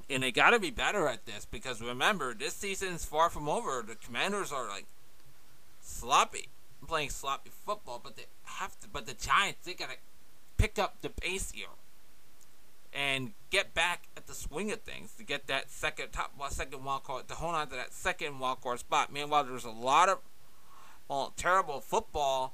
[0.10, 3.48] and they got to be better at this because remember this season is far from
[3.48, 3.84] over.
[3.88, 4.86] The Commanders are like
[5.82, 6.50] sloppy,
[6.88, 8.88] playing sloppy football, but they have to.
[8.88, 9.98] But the Giants, they got to
[10.58, 11.68] pick up the pace here
[12.94, 17.04] and get back at the swing of things to get that second top second wild
[17.04, 19.12] card to hold on to that second wild card spot.
[19.12, 20.20] Meanwhile, there's a lot of
[21.08, 22.54] well terrible football.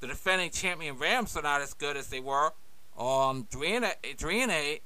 [0.00, 2.52] The defending champion Rams are not as good as they were.
[2.98, 4.82] Um, three and eight, three and eight.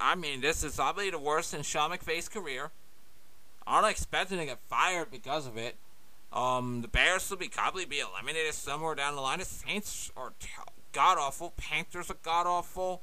[0.00, 2.70] I mean, this is probably the worst in Sean McVay's career.
[3.66, 5.76] I'm not expecting to get fired because of it.
[6.32, 9.38] Um, the Bears will be probably be eliminated somewhere down the line.
[9.38, 10.32] The Saints are
[10.92, 11.52] god awful.
[11.56, 13.02] Panthers are god awful.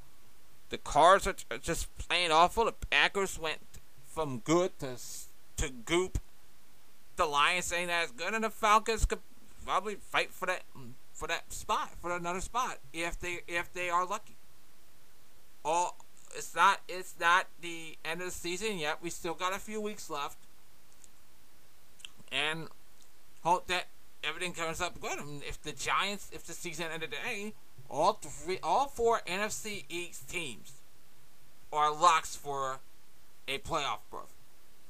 [0.70, 2.66] The Cards are, just plain awful.
[2.66, 3.60] The Packers went
[4.08, 4.98] from good to
[5.58, 6.20] to goop.
[7.16, 9.20] The Lions ain't as good, and the Falcons could
[9.66, 13.90] probably fight for that mm, for that spot for another spot if they if they
[13.90, 14.36] are lucky.
[15.64, 15.98] All
[16.36, 19.00] it's not it's not the end of the season yet.
[19.02, 20.38] We still got a few weeks left,
[22.32, 22.68] and
[23.44, 23.88] hope that
[24.24, 25.20] everything comes up good.
[25.20, 27.54] I mean, if the Giants, if the season ended today,
[27.90, 30.74] all three, all four NFC East teams
[31.72, 32.80] are locks for
[33.48, 34.34] a playoff berth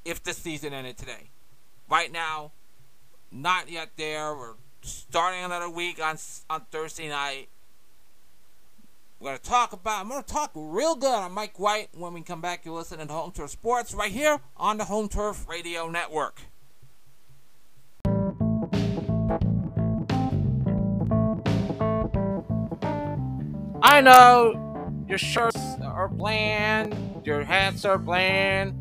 [0.04, 1.30] if the season ended today.
[1.88, 2.52] Right now,
[3.30, 4.34] not yet there.
[4.34, 6.16] We're starting another week on
[6.50, 7.48] on Thursday night.
[9.20, 10.00] We're gonna talk about.
[10.00, 12.64] I'm gonna talk real good on Mike White when we come back.
[12.64, 16.40] You're listening to Home Turf Sports right here on the Home Turf Radio Network.
[23.82, 28.74] I know your shirts are bland, your hats are bland,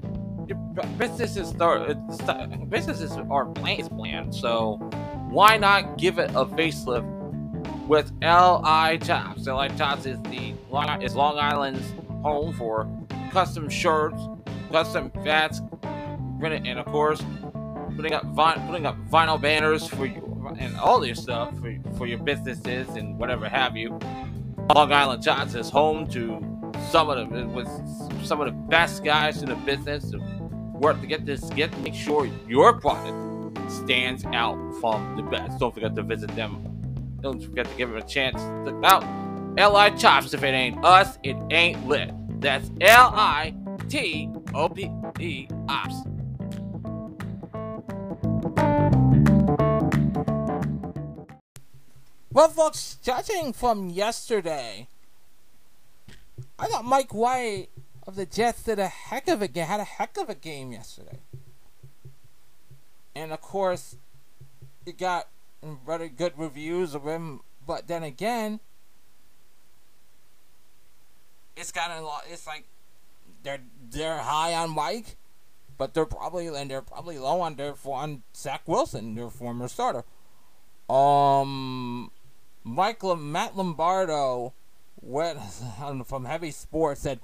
[0.48, 0.58] your
[0.98, 1.94] businesses are
[2.70, 4.34] businesses are bland, bland.
[4.34, 4.78] So
[5.30, 7.06] why not give it a facelift
[7.88, 9.46] with LI Tops?
[9.46, 10.54] LI Tops is the
[11.02, 11.94] is Long Island's
[12.24, 12.90] home for
[13.32, 14.20] custom shirts,
[14.72, 15.62] custom hats,
[16.42, 17.22] and of course
[17.96, 18.24] putting up
[18.68, 23.18] putting up vinyl banners for you and all your stuff for, for your businesses and
[23.20, 24.00] whatever have you.
[24.76, 26.44] Long Island Tops is home to
[26.92, 27.68] some of the with
[28.26, 30.20] some of the best guys in the business to
[30.74, 35.60] work to get this get make sure your product stands out from the best.
[35.60, 36.64] Don't forget to visit them.
[37.22, 38.42] Don't forget to give them a chance.
[38.66, 39.04] Look out.
[39.58, 40.34] LI Tops.
[40.34, 42.12] If it ain't us, it ain't lit.
[42.42, 43.56] That's L I
[43.88, 45.96] T O P E Ops.
[52.38, 54.90] Well, folks, judging from yesterday,
[56.60, 57.70] I thought Mike White
[58.06, 60.72] of the Jets did a heck of a game, had a heck of a game
[60.72, 61.18] yesterday.
[63.16, 63.96] And of course,
[64.86, 65.30] he got
[65.84, 68.60] very good reviews of him, but then again,
[71.56, 72.22] it's got a lot.
[72.30, 72.66] It's like
[73.42, 75.16] they're they're high on Mike,
[75.76, 80.04] but they're probably and they're probably low on their on Zach Wilson, their former starter.
[80.88, 82.12] Um,
[82.68, 84.54] Michael Matt Lombardo
[85.02, 85.40] went
[86.06, 87.20] from Heavy Sports said,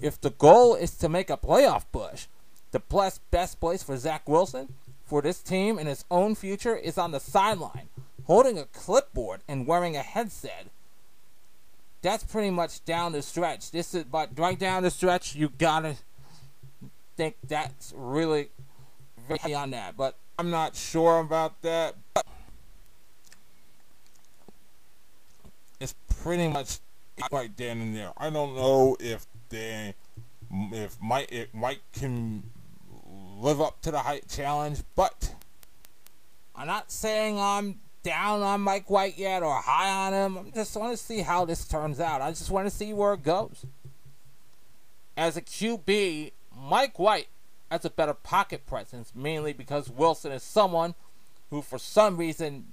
[0.00, 2.26] if the goal is to make a playoff push,
[2.70, 2.82] the
[3.30, 4.74] best place for Zach Wilson
[5.06, 7.88] for this team and his own future is on the sideline,
[8.26, 10.66] holding a clipboard and wearing a headset.
[12.02, 13.70] That's pretty much down the stretch.
[13.70, 15.34] This is but right down the stretch.
[15.34, 15.96] You gotta
[17.16, 18.50] think that's really
[19.26, 19.96] very on that.
[19.96, 21.96] But I'm not sure about that.
[22.14, 22.26] But
[25.80, 26.78] it's pretty much
[27.30, 28.12] right then and there.
[28.16, 29.94] I don't know if they,
[30.50, 32.42] if Mike, if Mike can
[33.38, 35.34] live up to the height challenge, but
[36.54, 40.46] I'm not saying I'm down on Mike White yet or high on him.
[40.46, 42.20] I just want to see how this turns out.
[42.20, 43.64] I just want to see where it goes.
[45.16, 47.28] As a QB, Mike White
[47.70, 50.94] has a better pocket presence, mainly because Wilson is someone
[51.50, 52.64] who, for some reason,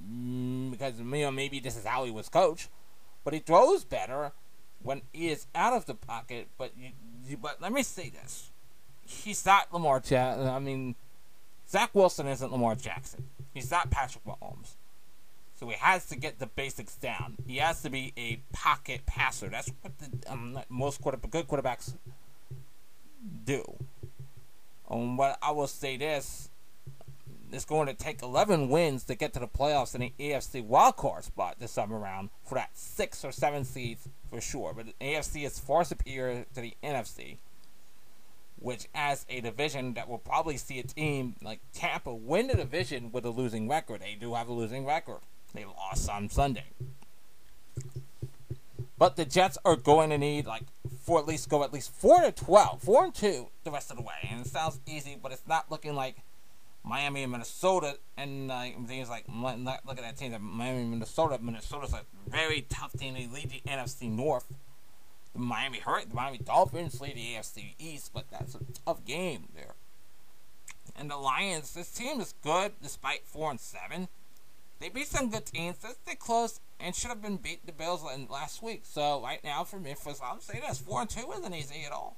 [0.00, 2.68] mm, because you know maybe this is how he was coached,
[3.28, 4.32] but he throws better
[4.82, 6.48] when he is out of the pocket.
[6.56, 6.92] But you,
[7.26, 8.48] you, but let me say this:
[9.04, 10.46] he's not Lamar Jackson.
[10.46, 10.94] I mean,
[11.68, 13.24] Zach Wilson isn't Lamar Jackson.
[13.52, 14.76] He's not Patrick Mahomes.
[15.60, 17.36] So he has to get the basics down.
[17.46, 19.50] He has to be a pocket passer.
[19.50, 21.96] That's what the, um, most quarter, good quarterbacks
[23.44, 23.62] do.
[24.88, 26.48] Um, but I will say this:
[27.52, 31.24] it's going to take 11 wins to get to the playoffs in the AFC wildcard
[31.24, 34.72] spot this summer round for that six or seven seeds for sure.
[34.74, 37.38] But the AFC is far superior to the NFC
[38.60, 43.12] which as a division that will probably see a team like Tampa win the division
[43.12, 44.00] with a losing record.
[44.00, 45.20] They do have a losing record.
[45.54, 46.64] They lost on Sunday.
[48.98, 50.64] But the Jets are going to need like
[51.02, 53.96] for at least go at least four to twelve, four and two the rest of
[53.96, 54.28] the way.
[54.28, 56.16] And it sounds easy, but it's not looking like
[56.88, 60.32] Miami and Minnesota and uh, things like look at that team.
[60.32, 61.38] That Miami and Minnesota.
[61.40, 63.14] Minnesota's a very tough team.
[63.14, 64.46] They lead the NFC North
[65.38, 69.48] the Miami Hurt, the Miami Dolphins lead the AFC East, but that's a tough game
[69.54, 69.74] there.
[70.96, 74.08] And the Lions, this team is good despite four and seven.
[74.80, 75.76] They beat some good teams.
[76.06, 78.82] They close and should have been beat the Bills last week.
[78.84, 81.92] So right now for me, for I'm saying this four and two isn't easy at
[81.92, 82.16] all.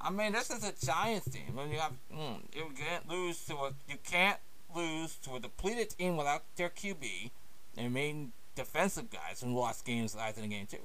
[0.00, 1.54] I mean, this is a Giants team.
[1.54, 4.38] When you have, mm, you can't lose to a, you can't
[4.74, 7.30] lose to a depleted team without their QB.
[7.74, 10.78] Their main defensive guys who lost games last in the game too.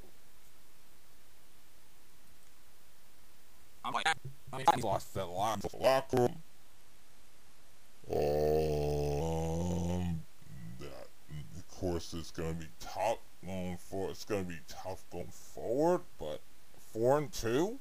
[3.83, 6.43] I'm like, I mean, he lost that locker room.
[8.13, 8.17] Um,
[10.79, 11.07] that,
[11.57, 14.09] of course, it's going to be tough going for.
[14.09, 16.41] It's to be tough going forward, but
[16.93, 17.79] four and two.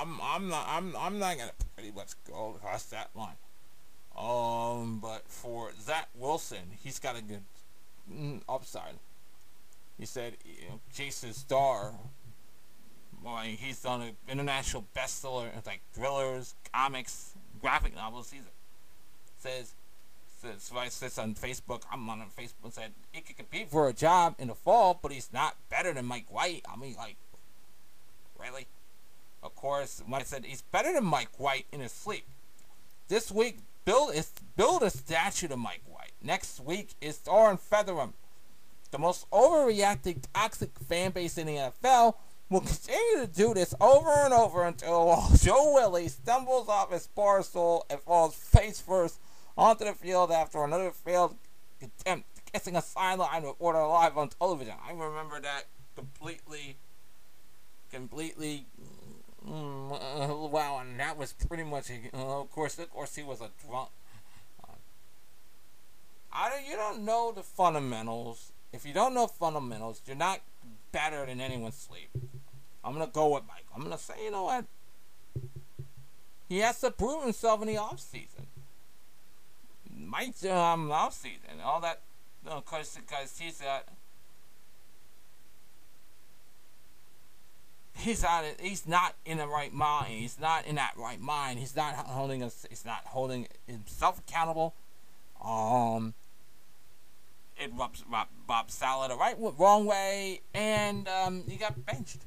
[0.00, 3.36] I'm I'm not I'm I'm not gonna pretty much go across that line.
[4.16, 7.42] Um, but for Zach Wilson, he's got a good
[8.12, 8.94] mm, upside.
[9.98, 11.94] He said you know, Jason Starr,
[13.44, 18.30] he's done an international bestseller like thrillers, comics, graphic novels.
[18.30, 18.38] He
[19.38, 19.74] says,
[20.40, 24.36] says, I says on Facebook, I'm on Facebook, said he could compete for a job
[24.38, 26.62] in the fall, but he's not better than Mike White.
[26.72, 27.16] I mean, like,
[28.40, 28.66] really?
[29.42, 32.24] Of course, I said he's better than Mike White in his sleep.
[33.08, 36.12] This week, build, is, build a statue to Mike White.
[36.22, 38.12] Next week is Oren Featherum.
[38.90, 42.14] The most overreacting toxic fan base in the NFL
[42.50, 47.42] will continue to do this over and over until Joe Willie stumbles off his bar
[47.42, 49.20] stool and falls face first
[49.56, 51.36] onto the field after another failed
[51.82, 54.74] attempt kissing a sideline order live on television.
[54.86, 55.64] I remember that
[55.94, 56.76] completely,
[57.90, 58.66] completely.
[59.48, 61.90] Mm, uh, wow, and that was pretty much.
[61.90, 63.88] Uh, of course, of course, he was a drunk.
[66.30, 68.52] I don't, you don't know the fundamentals.
[68.72, 70.40] If you don't know fundamentals, you're not
[70.92, 72.10] better than anyone's sleep.
[72.84, 73.64] I'm gonna go with Mike.
[73.74, 74.64] I'm gonna say, you know what?
[76.48, 78.46] He has to prove himself in the off season.
[79.90, 82.00] Mike um off season, all that.
[82.46, 83.84] of course, because he's got.
[87.98, 88.44] He's not.
[88.60, 90.12] He's not in the right mind.
[90.12, 91.58] He's not in that right mind.
[91.58, 92.64] He's not holding us.
[92.68, 94.74] He's not holding himself accountable.
[95.44, 96.14] Um,
[97.58, 102.20] it rubs Bob, Bob Saleh the right wrong way, and um, he got benched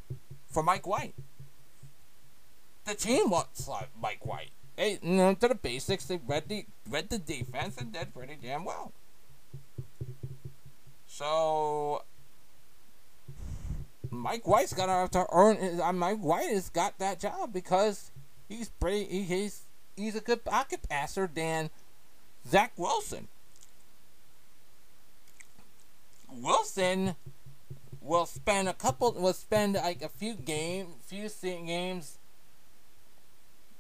[0.48, 1.16] for Mike White.
[2.86, 3.70] The team wants
[4.02, 4.52] Mike White.
[4.76, 6.06] They you know to the basics.
[6.06, 8.92] They read the read the defense and did pretty damn well.
[11.08, 12.04] So
[14.12, 15.80] Mike White's to have to earn.
[15.80, 18.12] Uh, Mike White has got that job because
[18.50, 19.06] he's pretty.
[19.06, 19.62] He, he's
[19.96, 21.70] he's a good pocket passer than
[22.48, 23.30] Zach Wilson.
[26.30, 27.16] Wilson
[28.02, 29.14] will spend a couple.
[29.14, 31.30] Will spend like a few game, few
[31.66, 32.18] games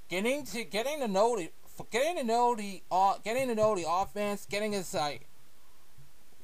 [0.07, 1.49] getting to getting to know the
[1.91, 5.27] getting to know the uh, getting to know the offense, getting his like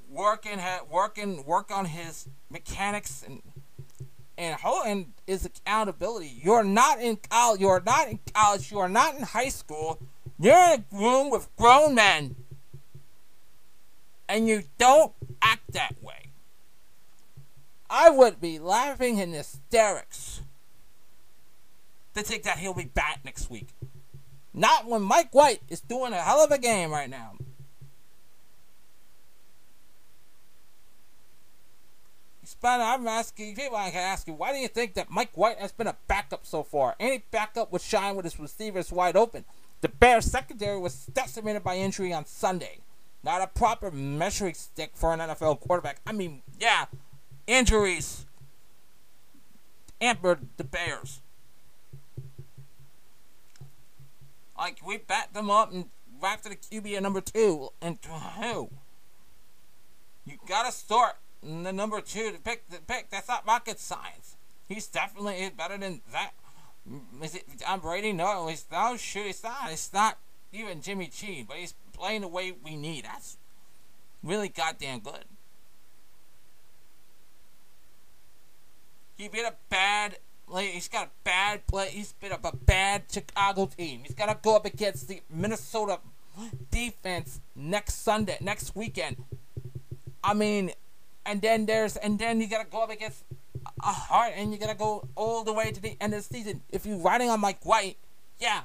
[0.09, 0.59] working
[0.89, 3.41] working work on his mechanics and
[4.37, 6.39] and and is accountability.
[6.43, 7.61] You're not in college.
[7.61, 8.71] You're not in college.
[8.71, 9.99] You are not in high school.
[10.39, 12.35] You're in a room with grown men,
[14.29, 16.31] and you don't act that way.
[17.89, 20.41] I would be laughing in hysterics
[22.13, 23.69] to think that he'll be back next week.
[24.53, 27.33] Not when Mike White is doing a hell of a game right now.
[32.59, 35.59] But I'm asking people I can ask you, why do you think that Mike White
[35.59, 36.95] has been a backup so far?
[36.99, 39.45] Any backup would shine with his receivers wide open.
[39.81, 42.79] The Bears secondary was decimated by injury on Sunday.
[43.23, 46.01] Not a proper measuring stick for an NFL quarterback.
[46.07, 46.85] I mean, yeah,
[47.45, 48.25] injuries
[50.01, 51.21] hampered the Bears.
[54.57, 55.85] Like we backed them up and
[56.19, 57.99] drafted a QB at number two and
[58.41, 58.69] who?
[60.25, 61.17] You gotta start
[61.47, 63.09] the number two to pick the pick.
[63.09, 64.35] That's not rocket science.
[64.67, 66.31] He's definitely better than that.
[66.89, 68.13] Mm, is it Tom Brady?
[68.13, 69.27] No, he's no shoot.
[69.27, 69.71] It's not.
[69.71, 70.17] It's not
[70.51, 71.45] even Jimmy G.
[71.47, 73.05] But he's playing the way we need.
[73.05, 73.37] That's
[74.23, 75.25] really goddamn good.
[79.17, 80.17] He beat a bad
[80.55, 81.89] he's got a bad play.
[81.89, 84.01] He's been up a bad Chicago team.
[84.03, 85.99] He's got to go up against the Minnesota
[86.71, 89.17] defense next Sunday, next weekend.
[90.23, 90.71] I mean,
[91.27, 93.23] and then there's and then you got to go up against
[93.83, 96.35] a heart, and you got to go all the way to the end of the
[96.35, 96.61] season.
[96.69, 97.97] If you're riding on Mike White,
[98.39, 98.61] yeah.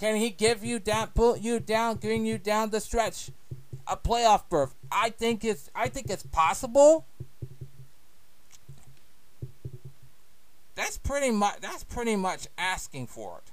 [0.00, 3.30] Can he give you down, put you down, bring you down the stretch,
[3.86, 4.74] a playoff berth?
[4.90, 7.04] I think it's I think it's possible.
[10.74, 13.52] That's pretty much that's pretty much asking for it.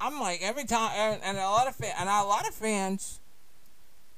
[0.00, 3.20] I'm like every time, and, a lot of fan, and a lot of fans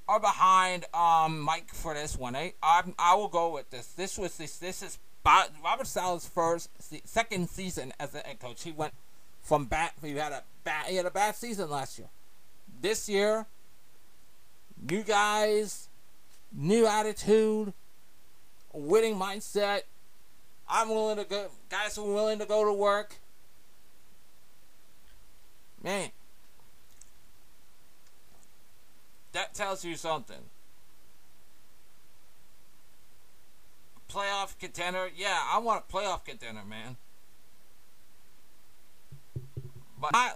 [0.08, 2.36] are behind um Mike for this one.
[2.36, 3.88] I I, I will go with this.
[3.88, 6.70] This was this this is Robert Saleh's first
[7.04, 8.62] second season as a head coach.
[8.62, 8.94] He went
[9.42, 9.90] from bad.
[10.02, 10.86] He had a bad.
[10.86, 12.08] He had a bad season last year.
[12.80, 13.46] This year,
[14.88, 15.88] new guys,
[16.52, 17.72] new attitude,
[18.72, 19.82] winning mindset.
[20.68, 21.46] I'm willing to go.
[21.70, 23.16] Guys are willing to go to work.
[25.87, 26.11] Man,
[29.30, 30.51] that tells you something.
[34.11, 35.09] Playoff contender?
[35.16, 36.97] Yeah, I want a playoff contender, man.
[40.01, 40.32] But I,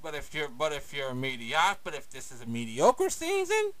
[0.00, 3.72] but if you're but if you're a mediocre, but if this is a mediocre season,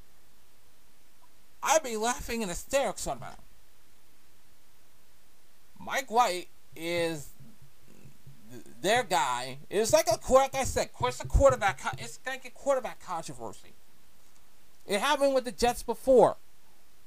[1.62, 3.38] I'd be laughing in hysterics on that.
[5.78, 7.28] Mike White is
[8.80, 9.58] their guy.
[9.70, 11.80] It's like a like I said, it's a quarterback.
[11.98, 13.74] It's like a quarterback controversy.
[14.86, 16.36] It happened with the Jets before,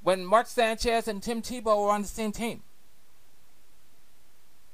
[0.02, 2.64] when Mark Sanchez and Tim Tebow were on the same team.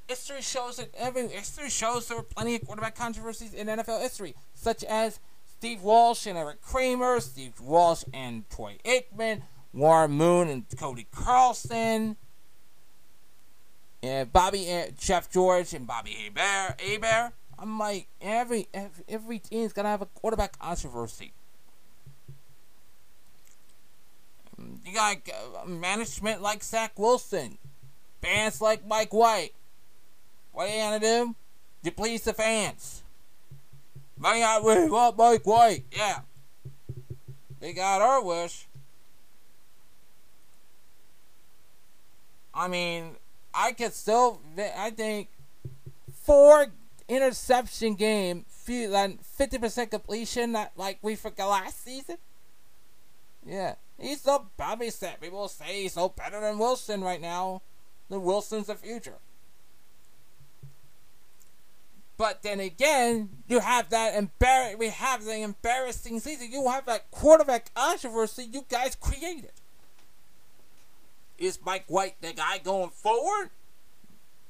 [0.08, 4.36] History shows that every history shows there were plenty of quarterback controversies in NFL history,
[4.54, 9.44] such as Steve Walsh and Eric Kramer, Steve Walsh and Troy Aikman,
[9.74, 12.18] Warren Moon and Cody Carlson,
[14.04, 16.80] and Bobby uh, Jeff George and Bobby Hebert.
[16.80, 17.32] Hebert.
[17.58, 18.68] I'm like every
[19.08, 21.32] every, team's gonna have a quarterback controversy.
[24.86, 27.58] You got uh, management like Zach Wilson,
[28.22, 29.54] fans like Mike White.
[30.52, 31.36] What are you gonna do?
[31.86, 33.04] To please the fans.
[34.20, 34.42] We
[34.90, 35.86] want Mike White.
[35.92, 36.20] Yeah.
[37.60, 38.68] They got our wish.
[42.54, 43.16] I mean,
[43.54, 44.42] I could still.
[44.58, 45.30] I think
[46.24, 46.68] four
[47.08, 52.18] interception game, fifty percent completion, that like we forgot last season.
[53.46, 57.62] Yeah, he's so probably said people say he's so better than Wilson right now.
[58.10, 59.18] The Wilson's the future.
[62.16, 66.52] But then again, you have that embar- we have the embarrassing season.
[66.52, 69.52] You have that quarterback controversy you guys created.
[71.44, 73.50] Is Mike White the guy going forward?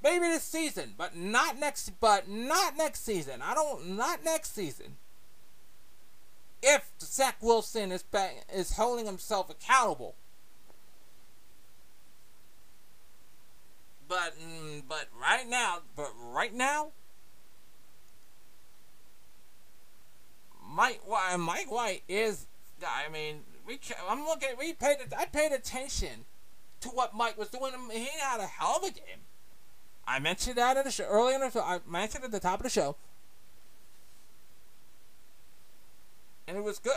[0.03, 1.89] Maybe this season, but not next.
[1.99, 3.41] But not next season.
[3.41, 3.97] I don't.
[3.97, 4.97] Not next season.
[6.61, 8.03] If Zach Wilson is
[8.53, 10.13] is holding himself accountable.
[14.07, 16.89] But mm, but right now, but right now,
[20.63, 22.45] Mike White, Mike White is.
[22.85, 23.79] I mean, we.
[24.07, 24.49] I'm looking.
[24.59, 24.97] We paid.
[25.17, 26.25] I paid attention
[26.83, 27.73] to what Mike was doing.
[27.91, 29.23] He had a hell of a game.
[30.05, 31.35] I mentioned that in the show earlier.
[31.35, 32.95] In the show, I mentioned at the top of the show,
[36.47, 36.93] and it was good.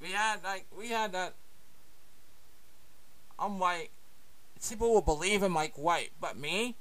[0.00, 1.34] We had like we had that.
[3.38, 3.92] I'm like,
[4.68, 6.74] people will believe in Mike White, but me,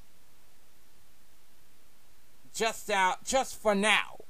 [2.56, 4.22] just out, just for now,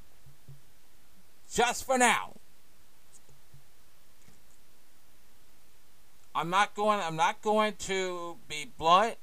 [1.50, 2.37] just for now.
[6.38, 7.00] I'm not going.
[7.00, 9.16] I'm not going to be blunt.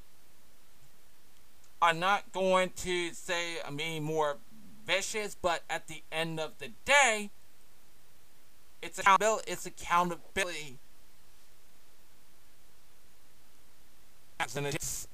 [1.81, 4.39] I'm not going to say I'm being more
[4.85, 7.31] vicious, but at the end of the day,
[8.83, 9.45] it's accountability.
[9.47, 10.79] It's accountability.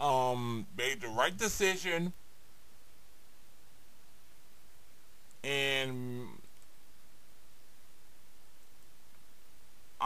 [0.00, 2.14] Um, made the right decision,
[5.44, 6.28] and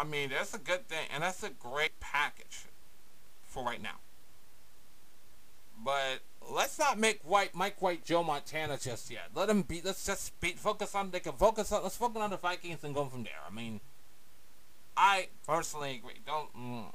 [0.04, 2.66] I mean, that's a good thing, and that's a great package
[3.46, 3.96] for right now.
[5.82, 6.20] But
[6.52, 9.30] let's not make White Mike White Joe Montana just yet.
[9.34, 9.80] Let him be.
[9.82, 11.10] Let's just be focus on.
[11.10, 11.82] They can focus on.
[11.82, 13.32] Let's focus on the Vikings and go from there.
[13.48, 13.80] I mean,
[14.94, 16.20] I personally agree.
[16.26, 16.54] Don't.
[16.54, 16.92] Mm.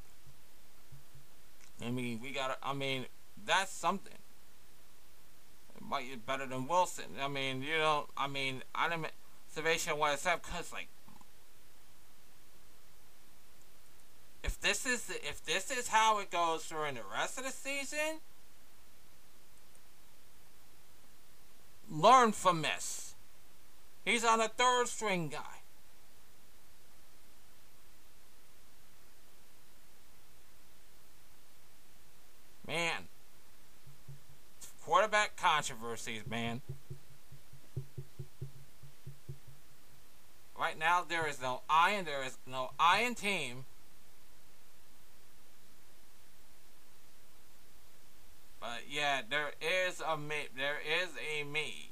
[1.87, 2.57] I mean, we gotta.
[2.61, 3.07] I mean,
[3.43, 4.13] that's something.
[5.75, 7.05] It might be better than Wilson.
[7.19, 8.05] I mean, you know.
[8.15, 9.07] I mean, I didn't.
[9.47, 10.89] Salvation was up because like
[14.43, 18.19] if this is if this is how it goes during the rest of the season,
[21.89, 23.15] learn from this.
[24.05, 25.59] He's on a third string guy.
[32.65, 33.07] Man.
[34.83, 36.61] Quarterback controversies, man.
[40.57, 42.05] Right now, there is no iron.
[42.05, 43.65] There is no iron team
[48.59, 50.47] But yeah, there is a me.
[50.55, 51.91] There is a me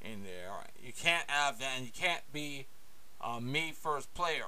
[0.00, 0.50] in there.
[0.82, 2.66] You can't have that, and you can't be
[3.20, 4.46] a me first player.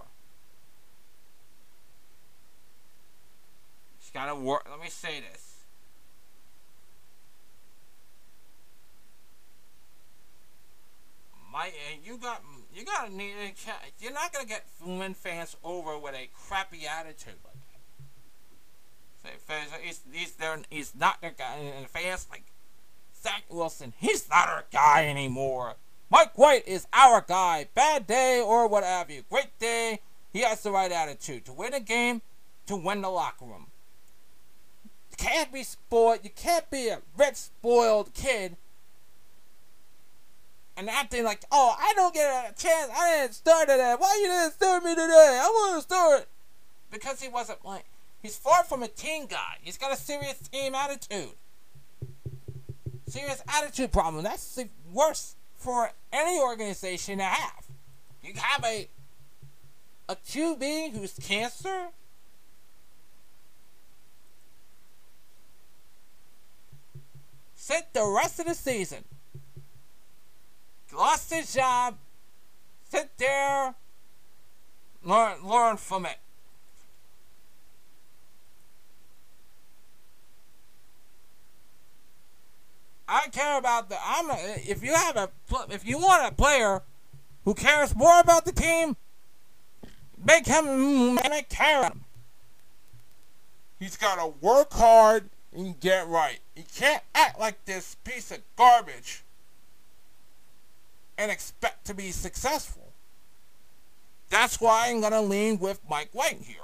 [3.98, 4.66] It's gotta work.
[4.70, 5.44] Let me say this.
[11.52, 11.70] My,
[12.04, 12.42] you got,
[12.74, 13.34] you gotta need.
[14.00, 17.42] You're not gonna get women fans over with a crappy attitude
[20.12, 21.56] he's, there, he's not their guy.
[21.56, 22.44] And the fans like,
[23.22, 25.74] Zach Wilson, he's not our guy anymore.
[26.10, 27.68] Mike White is our guy.
[27.74, 29.24] Bad day or what have you.
[29.28, 30.00] Great day.
[30.32, 32.22] He has the right attitude to win a game,
[32.66, 33.66] to win the locker room.
[35.10, 36.20] You can't be spoiled.
[36.22, 38.56] You can't be a rich, spoiled kid
[40.78, 42.90] and acting like, oh, I don't get a chance.
[42.96, 43.78] I didn't start it.
[43.98, 45.40] Why you didn't start me today?
[45.42, 46.28] I want to start.
[46.90, 47.84] Because he wasn't like
[48.22, 49.58] He's far from a team guy.
[49.62, 51.34] He's got a serious team attitude.
[53.06, 54.24] Serious attitude problem.
[54.24, 57.64] That's the worst for any organization to have.
[58.22, 58.88] You have a
[60.08, 61.88] a QB who's cancer.
[67.54, 69.04] Sit the rest of the season.
[70.94, 71.96] Lost his job.
[72.88, 73.74] Sit there.
[75.04, 76.18] Learn learn from it.
[83.08, 83.96] I care about the.
[84.04, 84.30] I'm.
[84.30, 84.36] A,
[84.66, 85.30] if you have a.
[85.70, 86.82] If you want a player
[87.44, 88.96] who cares more about the team,
[90.22, 92.04] make him make care of him.
[93.80, 96.40] He's got to work hard and get right.
[96.54, 99.22] He can't act like this piece of garbage
[101.16, 102.92] and expect to be successful.
[104.30, 106.56] That's why I'm to lean with Mike White here.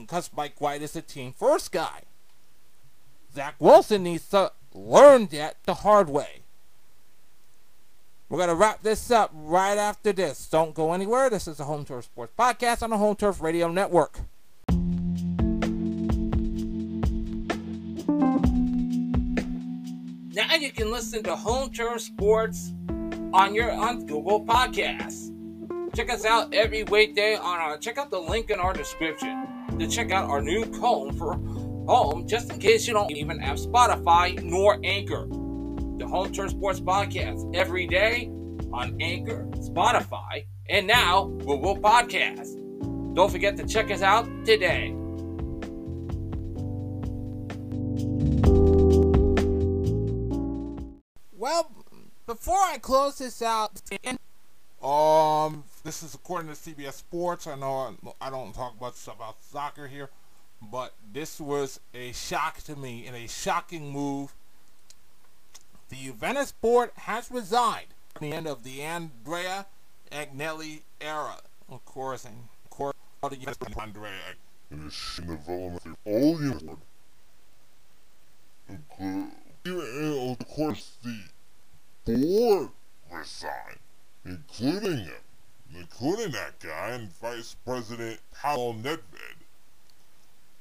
[0.00, 2.02] Because mm, Mike White is the team first guy.
[3.34, 6.42] Zach Wilson needs to learn that the hard way.
[8.28, 10.48] We're going to wrap this up right after this.
[10.48, 11.30] Don't go anywhere.
[11.30, 14.20] This is the Home Turf Sports Podcast on the Home Turf Radio Network.
[20.34, 22.72] Now you can listen to Home Turf Sports
[23.32, 25.32] on your on Google Podcasts.
[25.94, 29.46] Check us out every weekday on our check out the link in our description
[29.78, 31.34] to check out our new home for
[31.86, 35.26] home just in case you don't even have Spotify nor Anchor.
[35.98, 38.28] The Home Turf Sports Podcast every day
[38.72, 42.54] on Anchor, Spotify, and now Google Podcast.
[43.14, 44.92] Don't forget to check us out today.
[51.38, 51.70] Well,
[52.26, 53.80] before I close this out,
[54.82, 57.46] Um, this is according to CBS Sports.
[57.46, 60.10] I know I don't talk much about soccer here,
[60.62, 64.34] but this was a shock to me and a shocking move.
[65.88, 69.66] The Juventus board has resigned at the end of the Andrea
[70.10, 71.38] Agnelli era.
[71.68, 73.36] Of course, and of course, all the
[73.78, 74.12] Andrea
[74.70, 74.86] the
[75.28, 75.48] of
[76.04, 76.64] all units,
[78.68, 80.96] including, of course,
[82.04, 82.70] the board
[83.10, 83.78] resigned
[84.26, 85.22] including him,
[85.74, 89.45] including that guy and Vice President Pavel Nedved.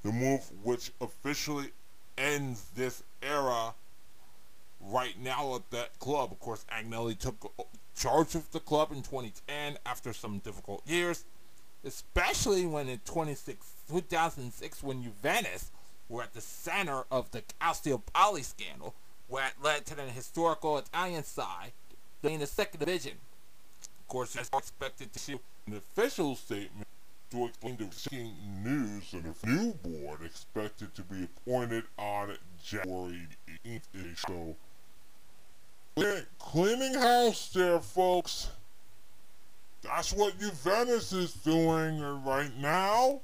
[0.06, 1.72] The move which officially
[2.16, 3.74] ends this era
[4.80, 6.32] right now at that club.
[6.32, 7.52] Of course, Agnelli took
[7.98, 11.26] charge of the club in 2010 after some difficult years,
[11.84, 15.72] especially when in 26, 2006 when Juventus
[16.08, 18.94] were at the center of the Calciopoli scandal,
[19.28, 21.72] where it led to the historical Italian side
[22.22, 23.14] being in the second division
[24.06, 25.34] of course, it's expected to see
[25.66, 26.85] an official statement
[27.32, 33.28] to explain the shocking news and a new board expected to be appointed on January
[33.66, 34.18] 18th.
[34.28, 34.56] So,
[36.40, 38.50] cleaning house there, folks.
[39.82, 43.22] That's what Juventus is doing right now.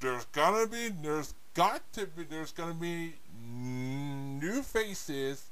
[0.00, 3.14] There's gonna be, there's got to be, there's gonna be
[3.44, 5.44] new faces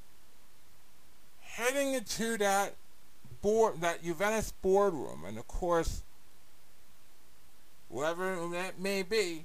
[1.41, 2.75] heading into that
[3.45, 6.03] board, that Juventus boardroom, and of course,
[7.93, 9.45] whoever that may be,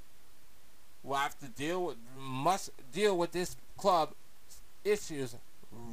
[1.03, 4.13] will have to deal with, must deal with this club
[4.85, 5.35] issues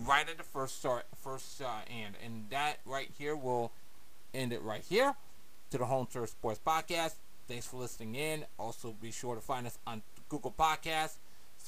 [0.07, 3.72] right at the first start, first uh, end, and that right here will
[4.32, 5.16] end it right here
[5.72, 7.14] to the Home Turf Sports Podcast.
[7.48, 8.44] Thanks for listening in.
[8.57, 11.16] Also, be sure to find us on Google Podcasts,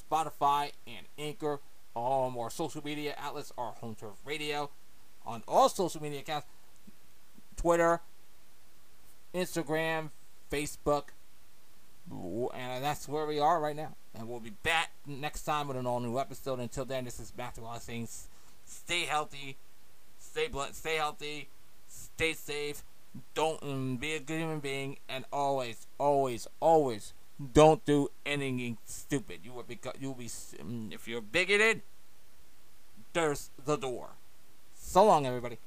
[0.09, 1.59] Spotify, and Anchor.
[1.97, 4.69] Um, our social media outlets are Home Turf Radio
[5.25, 6.47] on all social media accounts
[7.55, 8.01] Twitter,
[9.33, 10.09] Instagram,
[10.51, 11.09] Facebook,
[12.09, 13.95] and that's where we are right now.
[14.15, 16.59] And we'll be back next time with an all new episode.
[16.59, 18.27] Until then, this is Matthew Wallace
[18.65, 19.57] stay healthy,
[20.19, 21.49] stay blunt, stay healthy,
[21.87, 22.83] stay safe,
[23.33, 27.13] don't be a good human being, and always, always, always
[27.53, 29.39] don't do anything stupid.
[29.43, 31.81] You will be you'll be mm, if you're bigoted.
[33.13, 34.09] There's the door.
[34.89, 35.59] So long, everybody.